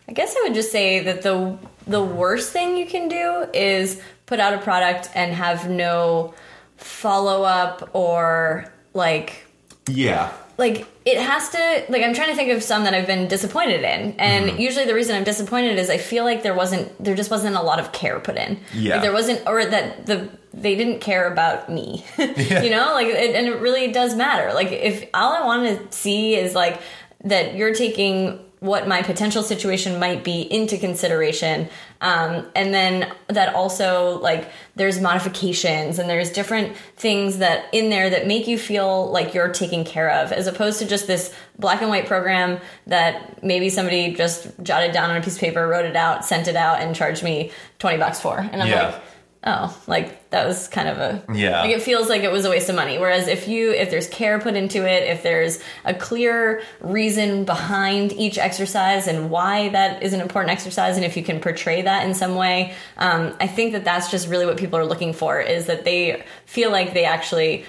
I 0.09 0.13
guess 0.13 0.35
I 0.37 0.43
would 0.43 0.55
just 0.55 0.73
say 0.73 1.01
that 1.01 1.23
the 1.23 1.57
the 1.87 2.03
worst 2.03 2.53
thing 2.53 2.77
you 2.77 2.87
can 2.87 3.09
do 3.09 3.49
is 3.55 4.01
put 4.27 4.39
out 4.39 4.55
a 4.55 4.59
product 4.59 5.09
and 5.15 5.33
have 5.33 5.71
no 5.71 6.35
follow 6.77 7.43
up 7.43 7.91
or 7.95 8.73
like 8.93 9.47
Yeah. 9.89 10.33
Like 10.61 10.87
it 11.05 11.19
has 11.19 11.49
to 11.49 11.85
like 11.89 12.03
i'm 12.05 12.15
trying 12.15 12.29
to 12.29 12.37
think 12.37 12.51
of 12.53 12.63
some 12.63 12.85
that 12.85 12.95
i've 12.95 13.07
been 13.07 13.27
disappointed 13.27 13.81
in 13.81 14.15
and 14.19 14.47
Mm-hmm. 14.51 14.61
usually 14.61 14.85
the 14.85 14.95
reason 14.95 15.17
i'm 15.17 15.25
disappointed 15.25 15.77
is 15.79 15.91
i 15.91 15.97
feel 15.99 16.23
like 16.25 16.43
there 16.45 16.55
wasn't 16.55 16.87
there 17.03 17.17
just 17.17 17.31
wasn't 17.31 17.57
a 17.57 17.63
lot 17.63 17.81
of 17.81 17.91
care 17.93 18.21
put 18.21 18.37
in 18.37 18.59
Yeah. 18.73 18.93
Like, 18.95 19.03
there 19.03 19.13
wasn't 19.13 19.43
or 19.49 19.65
that 19.65 20.07
the 20.07 20.29
they 20.53 20.75
didn't 20.77 21.01
care 21.01 21.27
about 21.33 21.69
me 21.69 22.05
yeah. 22.19 22.63
you 22.63 22.71
know 22.71 22.93
like 22.93 23.07
it, 23.09 23.35
and 23.35 23.47
it 23.49 23.59
really 23.61 23.91
does 23.91 24.15
matter 24.15 24.53
like 24.55 24.71
if 24.71 25.09
all 25.15 25.33
i 25.33 25.45
want 25.45 25.63
to 25.91 25.97
see 25.97 26.35
is 26.37 26.55
like 26.55 26.81
that 27.25 27.55
you're 27.57 27.75
taking 27.75 28.39
what 28.61 28.87
my 28.87 29.01
potential 29.03 29.43
situation 29.43 29.99
might 29.99 30.23
be 30.23 30.43
into 30.43 30.77
consideration 30.77 31.69
um, 32.03 32.47
and 32.55 32.73
then 32.75 33.11
that 33.29 33.55
also 33.55 34.19
like 34.21 34.51
there's 34.77 35.01
modifications 35.01 35.99
and 35.99 36.11
there's 36.11 36.31
different 36.31 36.77
things 36.97 37.39
that 37.39 37.65
in 37.73 37.89
there 37.89 38.11
that 38.11 38.27
make 38.27 38.47
you 38.47 38.59
feel 38.59 39.11
like 39.11 39.33
you're 39.33 39.49
taken 39.51 39.83
care 39.85 40.11
of 40.11 40.31
as 40.31 40.47
opposed 40.47 40.79
to 40.79 40.87
just 40.87 41.07
this 41.07 41.35
black 41.59 41.81
and 41.81 41.89
white 41.91 42.07
program 42.07 42.61
that 42.87 43.43
maybe 43.43 43.71
somebody 43.71 44.13
just 44.13 44.47
jotted 44.63 44.93
down 44.93 45.11
on 45.11 45.17
a 45.17 45.23
piece 45.23 45.35
of 45.37 45.41
paper 45.41 45.67
wrote 45.67 45.87
it 45.87 45.97
out 45.97 46.25
sent 46.25 46.47
it 46.47 46.57
out 46.57 46.81
and 46.81 46.95
charged 46.95 47.23
me 47.23 47.51
20 47.79 47.97
bucks 47.97 48.21
for 48.21 48.39
and 48.39 48.63
i'm 48.63 48.69
Yeah. 48.69 48.87
like 48.91 49.03
oh 49.45 49.83
like 49.87 50.20
that 50.31 50.47
was 50.47 50.69
kind 50.69 50.89
of 50.89 50.99
a 50.99 51.23
Yeah. 51.35 51.63
like 51.63 51.71
it 51.71 51.83
feels 51.83 52.09
like 52.09 52.23
it 52.23 52.31
was 52.31 52.45
a 52.45 52.51
waste 52.51 52.69
of 52.69 52.77
money. 52.77 52.99
Whereas 52.99 53.27
if 53.27 53.49
you 53.49 53.73
if 53.73 53.91
there's 53.91 54.07
care 54.09 54.39
put 54.39 54.55
into 54.55 54.89
it 54.89 55.03
if 55.05 55.23
there's 55.23 55.59
a 55.85 55.93
clear 55.93 56.63
reason 56.81 57.45
behind 57.45 58.13
each 58.13 58.39
exercise 58.39 59.07
and 59.09 59.31
why 59.31 59.71
that 59.71 60.03
is 60.03 60.13
an 60.13 60.21
important 60.21 60.53
exercise 60.53 60.97
and 60.97 61.05
if 61.05 61.17
you 61.17 61.23
can 61.23 61.41
portray 61.41 61.83
that 61.83 62.07
in 62.07 62.15
some 62.15 62.37
way 62.37 62.73
um, 62.99 63.35
i 63.41 63.47
think 63.47 63.73
that 63.73 63.85
that's 63.85 64.11
just 64.11 64.29
really 64.29 64.47
what 64.47 64.57
people 64.57 64.79
are 64.79 64.87
looking 64.87 65.13
for 65.13 65.41
is 65.41 65.67
that 65.67 65.85
they 65.85 66.23
feel 66.47 66.71
like 66.71 66.95
they 66.95 67.05
actually 67.05 67.65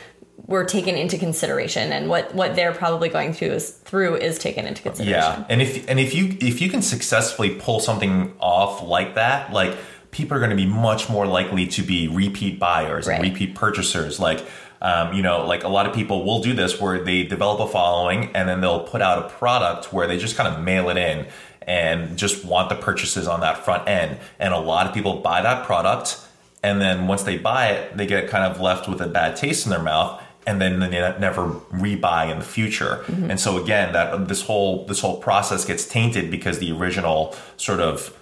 were 0.47 0.63
taken 0.65 0.95
into 0.95 1.17
consideration 1.17 1.91
and 1.91 2.09
what 2.09 2.33
what 2.35 2.55
they're 2.55 2.73
probably 2.73 3.09
going 3.09 3.31
through 3.33 3.49
is 3.51 3.69
through 3.71 4.15
is 4.15 4.39
taken 4.39 4.65
into 4.65 4.81
consideration. 4.81 5.39
Yeah, 5.39 5.45
and 5.49 5.61
if 5.61 5.87
and 5.89 5.99
if 5.99 6.13
you 6.15 6.35
if 6.41 6.61
you 6.61 6.69
can 6.69 6.81
successfully 6.81 7.51
pull 7.55 7.79
something 7.79 8.33
off 8.39 8.81
like 8.83 9.15
that, 9.15 9.53
like 9.53 9.77
people 10.11 10.35
are 10.35 10.39
going 10.39 10.51
to 10.51 10.55
be 10.55 10.65
much 10.65 11.09
more 11.09 11.25
likely 11.25 11.65
to 11.67 11.81
be 11.81 12.07
repeat 12.07 12.59
buyers 12.59 13.07
and 13.07 13.21
repeat 13.23 13.55
purchasers. 13.55 14.19
Like, 14.19 14.45
um, 14.81 15.13
you 15.13 15.21
know, 15.21 15.45
like 15.45 15.63
a 15.63 15.69
lot 15.69 15.87
of 15.87 15.93
people 15.93 16.25
will 16.25 16.41
do 16.41 16.53
this 16.53 16.79
where 16.79 17.03
they 17.03 17.23
develop 17.23 17.59
a 17.59 17.67
following 17.67 18.35
and 18.35 18.47
then 18.47 18.61
they'll 18.61 18.83
put 18.83 19.01
out 19.01 19.25
a 19.25 19.29
product 19.29 19.93
where 19.93 20.07
they 20.07 20.17
just 20.17 20.35
kind 20.35 20.53
of 20.53 20.61
mail 20.61 20.89
it 20.89 20.97
in 20.97 21.27
and 21.61 22.17
just 22.17 22.43
want 22.43 22.69
the 22.69 22.75
purchases 22.75 23.27
on 23.27 23.39
that 23.41 23.63
front 23.63 23.87
end. 23.87 24.17
And 24.39 24.53
a 24.53 24.59
lot 24.59 24.87
of 24.87 24.93
people 24.93 25.17
buy 25.17 25.41
that 25.41 25.65
product, 25.65 26.19
and 26.63 26.81
then 26.81 27.07
once 27.07 27.23
they 27.23 27.37
buy 27.37 27.67
it, 27.69 27.97
they 27.97 28.07
get 28.07 28.29
kind 28.29 28.51
of 28.51 28.59
left 28.59 28.87
with 28.87 29.01
a 29.01 29.07
bad 29.07 29.35
taste 29.35 29.65
in 29.65 29.69
their 29.69 29.81
mouth 29.81 30.21
and 30.47 30.59
then 30.59 30.79
they 30.79 30.89
ne- 30.89 31.19
never 31.19 31.47
rebuy 31.71 32.31
in 32.31 32.39
the 32.39 32.45
future. 32.45 33.05
And 33.29 33.39
so 33.39 33.61
again, 33.61 33.93
that 33.93 34.27
this 34.27 34.41
whole 34.41 34.85
this 34.85 34.99
whole 34.99 35.19
process 35.19 35.65
gets 35.65 35.85
tainted 35.85 36.31
because 36.31 36.57
the 36.57 36.71
original 36.71 37.35
sort 37.57 37.79
of 37.79 38.17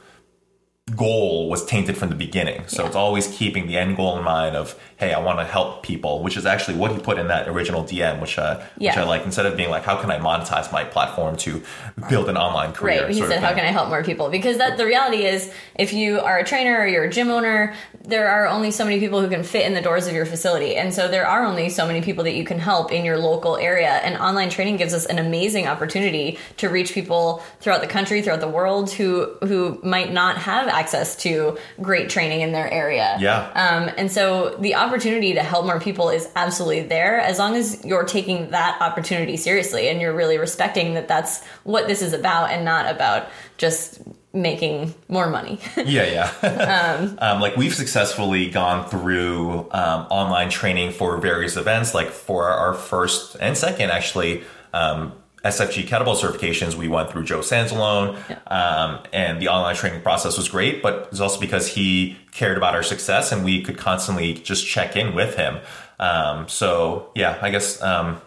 goal 0.96 1.50
was 1.50 1.66
tainted 1.66 1.98
from 1.98 2.10
the 2.10 2.16
beginning. 2.16 2.64
So 2.68 2.82
Yeah. 2.84 2.88
it's 2.88 2.96
always 2.96 3.28
keeping 3.28 3.68
the 3.68 3.78
end 3.78 3.96
goal 3.98 4.18
in 4.18 4.24
mind 4.24 4.56
of, 4.56 4.76
hey, 4.98 5.14
I 5.14 5.20
want 5.20 5.40
to 5.40 5.46
help 5.46 5.84
people, 5.84 6.22
which 6.22 6.36
is 6.38 6.46
actually 6.46 6.78
what 6.78 6.92
he 6.92 7.00
put 7.00 7.18
in 7.18 7.28
that 7.28 7.48
original 7.48 7.84
DM, 7.84 8.20
which 8.20 8.38
uh, 8.38 8.60
which 8.78 8.98
I 8.98 9.04
like. 9.04 9.24
Instead 9.26 9.46
of 9.46 9.56
being 9.56 9.70
like, 9.70 9.84
how 9.84 9.96
can 9.98 10.12
I 10.12 10.18
monetize 10.20 10.72
my 10.72 10.84
platform 10.84 11.36
to 11.38 11.62
build 12.10 12.30
an 12.30 12.38
online 12.38 12.72
career? 12.74 13.04
Right. 13.06 13.16
He 13.16 13.22
said, 13.22 13.40
"How 13.42 13.54
can 13.54 13.66
I 13.66 13.72
help 13.72 13.90
more 13.90 14.04
people?" 14.04 14.30
Because 14.30 14.58
that 14.58 14.78
the 14.78 14.86
reality 14.86 15.26
is, 15.26 15.52
if 15.76 15.94
you 15.94 16.20
are 16.20 16.40
a 16.40 16.44
trainer 16.44 16.78
or 16.80 16.88
you're 16.88 17.04
a 17.06 17.10
gym 17.10 17.30
owner, 17.30 17.74
there 18.04 18.28
are 18.30 18.48
only 18.48 18.72
so 18.72 18.84
many 18.84 19.00
people 19.00 19.22
who 19.22 19.30
can 19.30 19.44
fit 19.44 19.66
in 19.66 19.74
the 19.74 19.82
doors 19.82 20.08
of 20.08 20.14
your 20.14 20.26
facility, 20.26 20.76
and 20.76 20.94
so 20.94 21.08
there 21.08 21.26
are 21.28 21.46
only 21.46 21.70
so 21.70 21.86
many 21.86 22.02
people 22.02 22.24
that 22.24 22.34
you 22.34 22.44
can 22.44 22.60
help 22.60 22.92
in 22.92 23.06
your 23.06 23.18
local 23.18 23.58
area. 23.58 24.00
And 24.04 24.18
online 24.18 24.50
training 24.50 24.78
gives 24.78 24.94
us 24.94 25.06
an 25.06 25.20
amazing 25.20 25.68
opportunity 25.68 26.38
to 26.58 26.70
reach 26.70 26.94
people 26.94 27.42
throughout 27.60 27.82
the 27.82 27.88
country, 27.88 28.22
throughout 28.22 28.42
the 28.42 28.48
world, 28.48 28.92
who 28.92 29.36
who 29.42 29.80
might 29.84 30.12
not 30.12 30.38
have 30.38 30.68
access 30.80 31.16
to 31.18 31.58
great 31.82 32.10
training 32.10 32.42
in 32.42 32.52
their 32.52 32.72
area. 32.72 33.18
Yeah. 33.20 33.50
Um, 33.54 33.94
and 33.98 34.12
so 34.12 34.56
the 34.60 34.76
opportunity 34.76 35.34
to 35.34 35.44
help 35.44 35.66
more 35.66 35.80
people 35.80 36.10
is 36.10 36.30
absolutely 36.36 36.84
there 36.84 37.20
as 37.20 37.38
long 37.38 37.56
as 37.56 37.84
you're 37.84 38.06
taking 38.06 38.52
that 38.52 38.82
opportunity 38.82 39.36
seriously 39.36 39.90
and 39.90 40.00
you're 40.00 40.14
really 40.14 40.38
respecting 40.38 40.94
that 40.94 41.08
that's 41.08 41.44
what 41.64 41.88
this 41.88 42.02
is 42.02 42.14
about 42.14 42.52
and 42.52 42.64
not 42.64 42.90
about 42.90 43.30
just 43.58 44.02
making 44.32 44.94
more 45.08 45.30
money. 45.30 45.60
yeah, 45.78 46.32
yeah. 46.42 47.16
um, 47.20 47.40
like 47.40 47.58
we've 47.58 47.74
successfully 47.74 48.50
gone 48.50 48.88
through 48.90 49.68
um, 49.72 50.08
online 50.10 50.50
training 50.50 50.92
for 50.92 51.18
various 51.18 51.58
events. 51.58 51.94
Like 51.94 52.10
for 52.10 52.48
our 52.48 52.74
first 52.74 53.36
and 53.42 53.58
second, 53.58 53.90
actually, 53.92 54.44
um, 54.74 55.14
SFG 55.44 55.88
kettlebell 55.88 56.16
certifications, 56.18 56.76
we 56.76 56.88
went 56.88 57.12
through 57.12 57.24
Joe 57.24 57.40
Sanzalone, 57.40 58.18
um, 58.52 59.00
and 59.14 59.42
the 59.42 59.48
online 59.48 59.76
training 59.76 60.02
process 60.02 60.38
was 60.38 60.50
great. 60.50 60.82
But 60.84 61.10
it's 61.12 61.22
also 61.22 61.40
because 61.40 61.68
he 61.68 62.18
cared 62.32 62.58
about 62.58 62.76
our 62.76 62.84
success, 62.84 63.32
and 63.32 63.46
we 63.46 63.62
could 63.62 63.78
constantly 63.78 64.34
just 64.34 64.68
check 64.68 64.96
in 64.96 65.16
with 65.16 65.36
him. 65.36 65.60
Um, 66.00 66.48
so 66.48 67.12
yeah, 67.16 67.38
I 67.42 67.52
guess. 67.52 67.82
Um, 67.82 68.22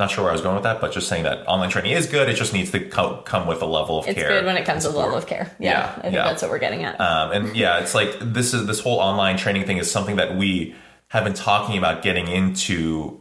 not 0.00 0.10
sure 0.10 0.24
where 0.24 0.30
I 0.30 0.32
was 0.32 0.42
going 0.42 0.56
with 0.56 0.64
that, 0.64 0.80
but 0.80 0.90
just 0.90 1.06
saying 1.06 1.22
that 1.24 1.46
online 1.46 1.70
training 1.70 1.92
is 1.92 2.06
good. 2.06 2.28
It 2.28 2.34
just 2.34 2.52
needs 2.52 2.72
to 2.72 2.80
co- 2.80 3.18
come 3.18 3.46
with 3.46 3.62
a 3.62 3.66
level 3.66 3.98
of 4.00 4.08
it's 4.08 4.18
care. 4.18 4.30
It's 4.30 4.40
good 4.40 4.46
when 4.46 4.56
it 4.56 4.64
comes 4.64 4.82
to 4.82 4.88
and 4.88 4.96
the 4.96 5.00
level 5.00 5.16
of 5.16 5.26
care. 5.26 5.54
Yeah, 5.60 5.70
Yeah, 5.70 5.94
I 5.96 6.00
think 6.00 6.14
yeah. 6.14 6.24
that's 6.24 6.42
what 6.42 6.50
we're 6.50 6.58
getting 6.58 6.82
at. 6.82 7.00
Um, 7.00 7.30
and 7.30 7.56
yeah, 7.56 7.78
it's 7.78 7.94
like 7.94 8.18
this 8.18 8.52
is 8.52 8.66
this 8.66 8.80
whole 8.80 8.98
online 8.98 9.36
training 9.36 9.64
thing 9.64 9.76
is 9.76 9.88
something 9.88 10.16
that 10.16 10.36
we 10.36 10.74
have 11.08 11.22
been 11.22 11.34
talking 11.34 11.78
about 11.78 12.02
getting 12.02 12.26
into 12.26 13.20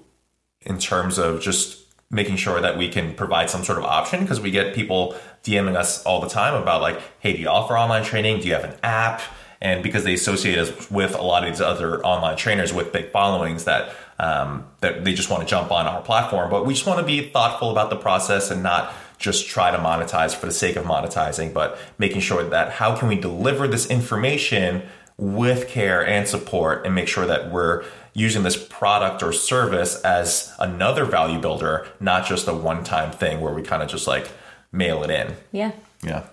in 0.61 0.79
terms 0.79 1.19
of 1.19 1.41
just 1.41 1.80
making 2.11 2.35
sure 2.35 2.61
that 2.61 2.77
we 2.77 2.89
can 2.89 3.15
provide 3.15 3.49
some 3.49 3.63
sort 3.63 3.77
of 3.79 3.85
option 3.85 4.21
because 4.21 4.41
we 4.41 4.51
get 4.51 4.75
people 4.75 5.15
DMing 5.43 5.75
us 5.75 6.03
all 6.03 6.19
the 6.19 6.27
time 6.27 6.61
about 6.61 6.81
like, 6.81 6.99
hey, 7.19 7.33
do 7.33 7.39
you 7.39 7.47
offer 7.47 7.77
online 7.77 8.03
training? 8.03 8.41
Do 8.41 8.47
you 8.47 8.53
have 8.53 8.65
an 8.65 8.75
app? 8.83 9.21
And 9.61 9.81
because 9.81 10.03
they 10.03 10.13
associate 10.13 10.57
us 10.57 10.91
with 10.91 11.15
a 11.15 11.21
lot 11.21 11.43
of 11.43 11.51
these 11.51 11.61
other 11.61 12.03
online 12.03 12.35
trainers 12.35 12.73
with 12.73 12.91
big 12.91 13.11
followings 13.11 13.63
that 13.65 13.95
um, 14.19 14.67
that 14.81 15.03
they 15.03 15.13
just 15.13 15.31
want 15.31 15.41
to 15.41 15.49
jump 15.49 15.71
on 15.71 15.87
our 15.87 16.01
platform, 16.01 16.51
but 16.51 16.63
we 16.63 16.75
just 16.75 16.85
want 16.85 16.99
to 16.99 17.05
be 17.05 17.29
thoughtful 17.29 17.71
about 17.71 17.89
the 17.89 17.95
process 17.95 18.51
and 18.51 18.61
not 18.61 18.93
just 19.17 19.47
try 19.47 19.71
to 19.71 19.77
monetize 19.77 20.35
for 20.35 20.45
the 20.45 20.51
sake 20.51 20.75
of 20.75 20.85
monetizing, 20.85 21.51
but 21.53 21.77
making 21.97 22.21
sure 22.21 22.43
that 22.43 22.71
how 22.71 22.95
can 22.95 23.07
we 23.07 23.15
deliver 23.15 23.67
this 23.67 23.89
information 23.89 24.83
with 25.17 25.67
care 25.67 26.05
and 26.05 26.27
support 26.27 26.85
and 26.85 26.93
make 26.93 27.07
sure 27.07 27.25
that 27.25 27.51
we're 27.51 27.83
using 28.13 28.43
this 28.43 28.57
product 28.57 29.23
or 29.23 29.31
service 29.31 30.01
as 30.01 30.53
another 30.59 31.05
value 31.05 31.39
builder, 31.39 31.87
not 31.99 32.25
just 32.25 32.47
a 32.47 32.53
one 32.53 32.83
time 32.83 33.11
thing 33.11 33.39
where 33.41 33.53
we 33.53 33.61
kind 33.61 33.81
of 33.81 33.89
just 33.89 34.07
like 34.07 34.31
mail 34.71 35.03
it 35.03 35.09
in. 35.09 35.35
yeah, 35.51 35.71
Yeah. 36.03 36.23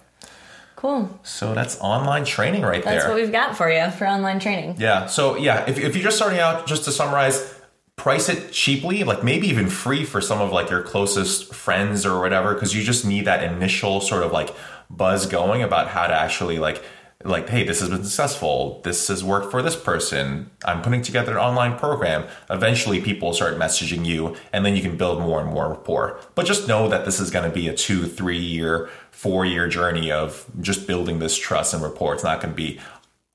cool. 0.77 1.19
So 1.23 1.55
that's 1.55 1.79
online 1.81 2.25
training 2.25 2.63
right 2.63 2.83
That's 2.83 2.85
there. 2.85 2.95
That's 3.01 3.09
what 3.09 3.17
we've 3.17 3.33
got 3.33 3.57
for 3.57 3.71
you 3.71 3.91
for 3.91 4.07
online 4.07 4.39
training. 4.41 4.77
Yeah. 4.79 5.07
So 5.07 5.37
yeah, 5.37 5.65
if, 5.69 5.79
if 5.79 5.95
you're 5.95 6.05
just 6.05 6.17
starting 6.17 6.39
out, 6.41 6.67
just 6.67 6.85
to 6.85 6.93
summarize, 6.93 7.55
price 7.97 8.29
it 8.29 8.53
cheaply, 8.53 9.03
like 9.03 9.25
maybe 9.25 9.49
even 9.49 9.69
free 9.69 10.05
for 10.05 10.21
some 10.21 10.41
of 10.41 10.53
like 10.53 10.71
your 10.71 10.83
closest 10.83 11.53
friends 11.53 12.07
or 12.07 12.21
whatever, 12.21 12.55
because 12.55 12.75
you 12.75 12.83
just 12.85 13.05
need 13.05 13.25
that 13.25 13.43
initial 13.43 14.01
sort 14.01 14.23
of 14.23 14.31
like 14.31 14.55
buzz 14.89 15.27
going 15.27 15.63
about 15.63 15.89
how 15.89 16.07
to 16.07 16.15
actually 16.15 16.59
like 16.59 16.83
like 17.25 17.49
hey 17.49 17.65
this 17.65 17.81
has 17.81 17.89
been 17.89 18.05
successful 18.05 18.81
this 18.85 19.09
has 19.09 19.25
worked 19.25 19.51
for 19.51 19.61
this 19.61 19.75
person 19.75 20.49
i'm 20.65 20.81
putting 20.83 21.03
together 21.03 21.33
an 21.33 21.39
online 21.39 21.77
program 21.77 22.25
eventually 22.49 23.01
people 23.01 23.33
start 23.33 23.59
messaging 23.59 24.07
you 24.07 24.37
and 24.53 24.65
then 24.65 24.77
you 24.77 24.83
can 24.83 24.97
build 24.97 25.21
more 25.21 25.41
and 25.41 25.51
more 25.53 25.69
rapport 25.69 26.21
but 26.37 26.47
just 26.47 26.69
know 26.69 26.89
that 26.89 27.05
this 27.05 27.19
is 27.19 27.29
going 27.31 27.45
to 27.45 27.53
be 27.53 27.67
a 27.67 27.75
two 27.75 28.07
three 28.07 28.39
year 28.39 28.89
four 29.11 29.45
year 29.45 29.69
journey 29.69 30.13
of 30.13 30.47
just 30.61 30.87
building 30.87 31.19
this 31.19 31.37
trust 31.37 31.75
and 31.75 31.83
rapport 31.83 32.15
it's 32.15 32.23
not 32.23 32.41
going 32.41 32.53
to 32.53 32.57
be 32.57 32.79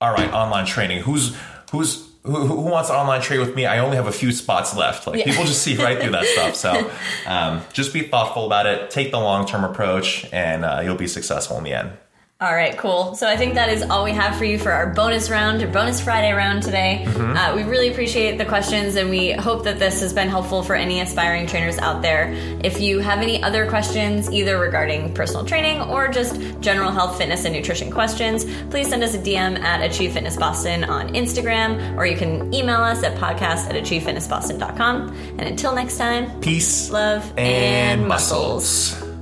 all 0.04 0.12
right, 0.12 0.34
online 0.34 0.66
training. 0.66 1.02
Who's 1.04 1.34
who's 1.72 2.10
who, 2.24 2.46
who 2.46 2.62
wants 2.62 2.90
to 2.90 2.96
online 2.96 3.22
trade 3.22 3.40
with 3.40 3.56
me? 3.56 3.66
I 3.66 3.80
only 3.80 3.96
have 3.96 4.06
a 4.06 4.12
few 4.12 4.34
spots 4.34 4.76
left. 4.76 5.08
Like 5.08 5.20
Yeah. 5.20 5.26
people 5.32 5.46
just 5.46 5.62
see 5.64 5.78
right 5.78 5.98
through 5.98 6.12
that 6.12 6.26
stuff. 6.26 6.56
So 6.56 6.92
um, 7.26 7.62
just 7.72 7.94
be 7.94 8.02
thoughtful 8.02 8.46
about 8.46 8.66
it. 8.66 8.92
Take 8.92 9.12
the 9.12 9.20
long 9.20 9.48
term 9.48 9.64
approach, 9.64 10.26
and 10.34 10.66
uh, 10.66 10.82
you'll 10.84 10.98
be 10.98 11.08
successful 11.08 11.58
in 11.58 11.64
the 11.64 11.72
end. 11.74 11.92
All 12.42 12.54
right, 12.54 12.78
cool. 12.78 13.16
So 13.16 13.26
I 13.26 13.38
think 13.38 13.54
that 13.54 13.70
is 13.70 13.84
all 13.84 14.04
we 14.04 14.12
have 14.12 14.36
for 14.36 14.44
you 14.44 14.60
for 14.60 14.74
our 14.74 14.94
bonus 14.94 15.30
round 15.30 15.64
or 15.64 15.68
bonus 15.70 16.02
Friday 16.02 16.34
round 16.34 16.62
today. 16.62 17.06
Uh, 17.06 17.56
we 17.56 17.64
really 17.64 17.88
appreciate 17.90 18.38
the 18.38 18.44
questions 18.44 18.98
and 18.98 19.10
we 19.10 19.32
hope 19.32 19.64
that 19.64 19.80
this 19.80 20.02
has 20.02 20.12
been 20.12 20.28
helpful 20.28 20.62
for 20.62 20.76
any 20.76 21.00
aspiring 21.00 21.48
trainers 21.48 21.78
out 21.78 22.02
there. 22.02 22.34
If 22.62 22.82
you 22.82 23.00
have 23.00 23.20
any 23.20 23.42
other 23.42 23.70
questions, 23.70 24.30
either 24.30 24.60
regarding 24.60 25.14
personal 25.14 25.46
training 25.46 25.80
or 25.84 26.10
just 26.10 26.36
general 26.60 26.92
health, 26.92 27.18
fitness, 27.18 27.46
and 27.46 27.56
nutrition 27.56 27.90
questions, 27.90 28.44
please 28.70 28.90
send 28.90 29.04
us 29.04 29.14
a 29.16 29.20
DM 29.20 29.58
at 29.60 29.82
Achieve 29.82 30.12
Fitness 30.12 30.36
Boston 30.36 30.84
on 30.84 31.14
Instagram 31.14 31.96
or 31.96 32.06
you 32.06 32.18
can 32.18 32.54
email 32.54 32.82
us 32.82 33.04
at 33.04 33.18
podcast 33.18 33.70
at 33.70 33.76
achievefitnessboston.com. 33.76 35.16
And 35.38 35.42
until 35.44 35.74
next 35.74 35.98
time, 35.98 36.42
Peace, 36.42 36.92
love 36.92 37.24
and 37.38 38.02
and 38.02 38.08
muscles. 38.08 39.13